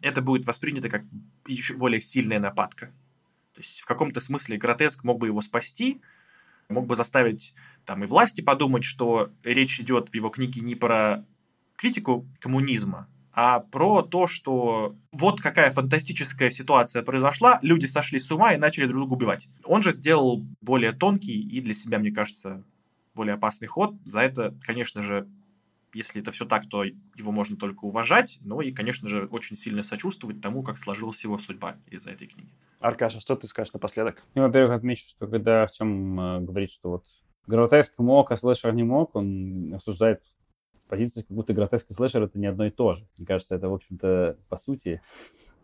[0.00, 1.02] это будет воспринято как
[1.46, 2.86] еще более сильная нападка.
[3.54, 6.00] То есть в каком-то смысле гротеск мог бы его спасти,
[6.68, 7.54] мог бы заставить
[7.84, 11.24] там и власти подумать, что речь идет в его книге не про
[11.76, 18.52] критику коммунизма, а про то, что вот какая фантастическая ситуация произошла, люди сошли с ума
[18.54, 19.48] и начали друг друга убивать.
[19.64, 22.62] Он же сделал более тонкий и для себя, мне кажется,
[23.14, 23.94] более опасный ход.
[24.04, 25.26] За это, конечно же,
[25.94, 29.82] если это все так, то его можно только уважать, но и, конечно же, очень сильно
[29.82, 32.48] сочувствовать тому, как сложилась его судьба из-за этой книги.
[32.80, 34.22] Аркаша, что ты скажешь напоследок?
[34.34, 37.04] Ну, во-первых, отмечу, что когда в чем э, говорит, что вот
[37.46, 40.22] гротеск мог, а слэшер не мог, он осуждает
[40.92, 43.06] позиции, как будто гротеск и слэшер это не одно и то же.
[43.16, 45.00] Мне кажется, это, в общем-то, по сути,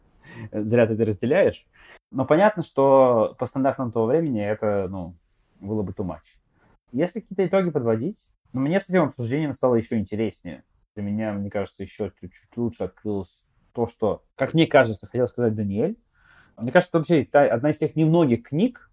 [0.53, 1.67] зря ты это разделяешь.
[2.11, 5.17] Но понятно, что по стандартам того времени это, ну,
[5.61, 6.25] было бы too much.
[6.93, 8.25] Если какие-то итоги подводить,
[8.55, 10.65] ну, мне с этим обсуждением стало еще интереснее.
[10.95, 15.55] Для меня, мне кажется, еще чуть-чуть лучше открылось то, что, как мне кажется, хотел сказать
[15.55, 15.99] Даниэль.
[16.57, 18.91] Мне кажется, это вообще одна из тех немногих книг,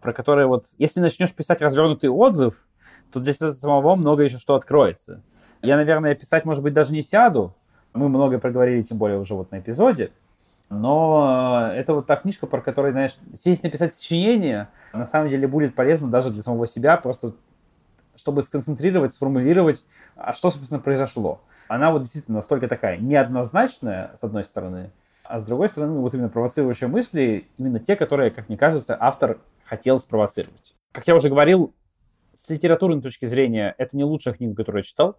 [0.00, 2.64] про которые вот, если начнешь писать развернутый отзыв,
[3.10, 5.24] то для себя самого много еще что откроется.
[5.62, 7.54] Я, наверное, писать, может быть, даже не сяду.
[7.92, 10.10] Мы много проговорили, тем более уже вот на эпизоде.
[10.68, 15.74] Но это вот та книжка, про которую, знаешь, сесть написать сочинение, на самом деле будет
[15.74, 17.34] полезно даже для самого себя, просто
[18.16, 19.84] чтобы сконцентрировать, сформулировать,
[20.16, 21.40] а что, собственно, произошло.
[21.68, 24.90] Она вот действительно настолько такая неоднозначная, с одной стороны,
[25.24, 29.38] а с другой стороны, вот именно провоцирующие мысли, именно те, которые, как мне кажется, автор
[29.64, 30.74] хотел спровоцировать.
[30.92, 31.74] Как я уже говорил,
[32.32, 35.16] с литературной точки зрения, это не лучшая книга, которую я читал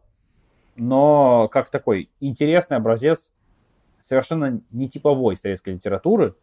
[0.77, 3.33] но как такой интересный образец
[4.01, 6.35] совершенно не типовой советской литературы.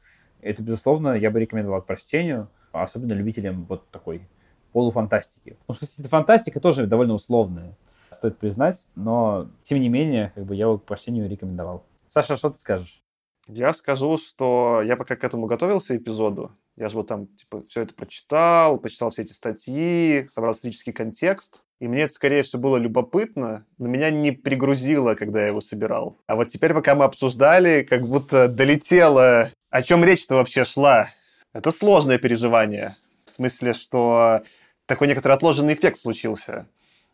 [0.42, 4.28] Это, безусловно, я бы рекомендовал к прочтению, особенно любителям вот такой
[4.72, 5.56] полуфантастики.
[5.66, 7.76] Потому что фантастика тоже довольно условная,
[8.10, 11.84] стоит признать, но, тем не менее, как бы я его к прочтению рекомендовал.
[12.08, 13.02] Саша, что ты скажешь?
[13.46, 17.82] Я скажу, что я пока к этому готовился эпизоду, я же вот там, типа, все
[17.82, 22.76] это прочитал, почитал все эти статьи, собрал исторический контекст, и мне это, скорее всего, было
[22.76, 26.16] любопытно, но меня не пригрузило, когда я его собирал.
[26.26, 31.08] А вот теперь, пока мы обсуждали, как будто долетело, о чем речь-то вообще шла.
[31.52, 32.96] Это сложное переживание.
[33.26, 34.42] В смысле, что
[34.86, 36.66] такой некоторый отложенный эффект случился.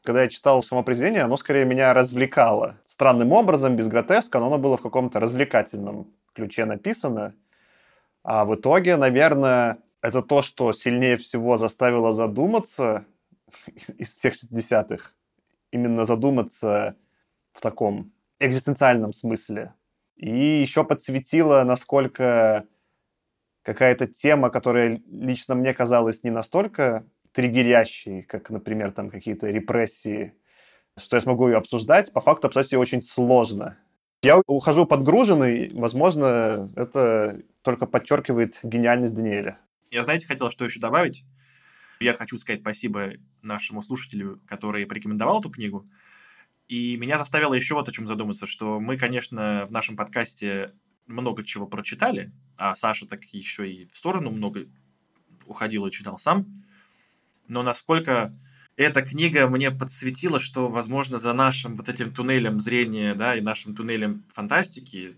[0.03, 2.77] Когда я читал само произведение, оно скорее меня развлекало.
[2.87, 7.35] Странным образом, без гротеска, но оно было в каком-то развлекательном ключе написано.
[8.23, 13.05] А в итоге, наверное, это то, что сильнее всего заставило задуматься
[13.99, 15.13] из всех 60-х.
[15.71, 16.97] Именно задуматься
[17.53, 19.75] в таком экзистенциальном смысле.
[20.17, 22.67] И еще подсветило, насколько
[23.63, 30.35] какая-то тема, которая лично мне казалась не настолько триггерящей, как, например, там какие-то репрессии
[30.99, 32.13] что я смогу ее обсуждать.
[32.13, 33.79] По факту обсуждать ее очень сложно.
[34.23, 39.59] Я ухожу подгруженный, возможно, это только подчеркивает гениальность Даниэля.
[39.91, 41.25] Я, знаете, хотел что еще добавить.
[42.01, 43.13] Я хочу сказать спасибо
[43.43, 45.87] нашему слушателю, который порекомендовал эту книгу.
[46.67, 50.73] И меня заставило еще вот о чем задуматься, что мы, конечно, в нашем подкасте
[51.07, 54.67] много чего прочитали, а Саша так еще и в сторону много
[55.45, 56.65] уходил и читал сам.
[57.49, 58.35] Но насколько
[58.77, 63.77] эта книга мне подсветила, что, возможно, за нашим вот этим туннелем зрения, да, и нашим
[63.77, 65.17] туннелем фантастики,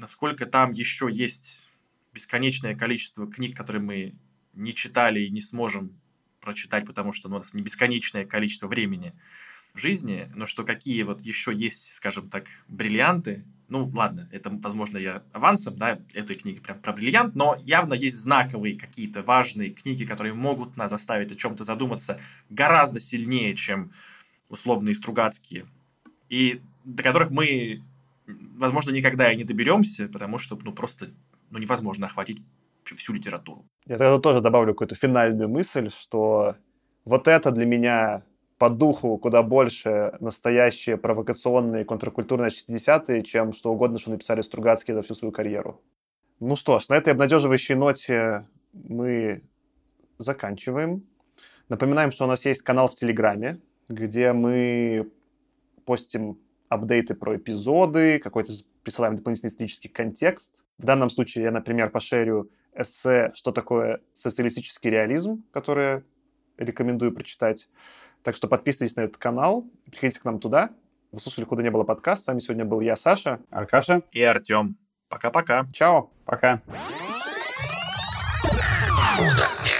[0.00, 1.64] насколько там еще есть
[2.12, 4.14] бесконечное количество книг, которые мы
[4.52, 6.00] не читали и не сможем
[6.44, 9.12] прочитать, потому что ну, у нас не бесконечное количество времени
[9.74, 14.98] в жизни, но что какие вот еще есть, скажем так, бриллианты, ну, ладно, это, возможно,
[14.98, 20.04] я авансом, да, этой книги прям про бриллиант, но явно есть знаковые какие-то важные книги,
[20.04, 23.90] которые могут нас заставить о чем-то задуматься гораздо сильнее, чем
[24.48, 25.66] условные Стругацкие,
[26.28, 27.82] и до которых мы,
[28.26, 31.10] возможно, никогда и не доберемся, потому что, ну, просто
[31.50, 32.42] ну, невозможно охватить
[32.84, 33.66] всю литературу.
[33.86, 36.56] Я тогда тоже добавлю какую-то финальную мысль, что
[37.04, 38.22] вот это для меня
[38.58, 45.02] по духу куда больше настоящие провокационные контркультурные 60-е, чем что угодно, что написали Стругацкие за
[45.02, 45.80] всю свою карьеру.
[46.40, 49.42] Ну что ж, на этой обнадеживающей ноте мы
[50.18, 51.06] заканчиваем.
[51.68, 55.10] Напоминаем, что у нас есть канал в Телеграме, где мы
[55.84, 56.38] постим
[56.68, 58.52] апдейты про эпизоды, какой-то
[58.82, 60.62] присылаем дополнительный исторический контекст.
[60.78, 66.04] В данном случае я, например, пошерю эссе «Что такое социалистический реализм», которое
[66.56, 67.68] рекомендую прочитать.
[68.22, 70.70] Так что подписывайтесь на этот канал, приходите к нам туда.
[71.12, 72.24] Вы слушали «Куда не было» подкаст.
[72.24, 73.40] С вами сегодня был я, Саша.
[73.50, 74.02] Аркаша.
[74.12, 74.76] И Артем.
[75.08, 75.66] Пока-пока.
[75.72, 76.10] Чао.
[76.24, 76.60] Пока.
[79.16, 79.73] Куда не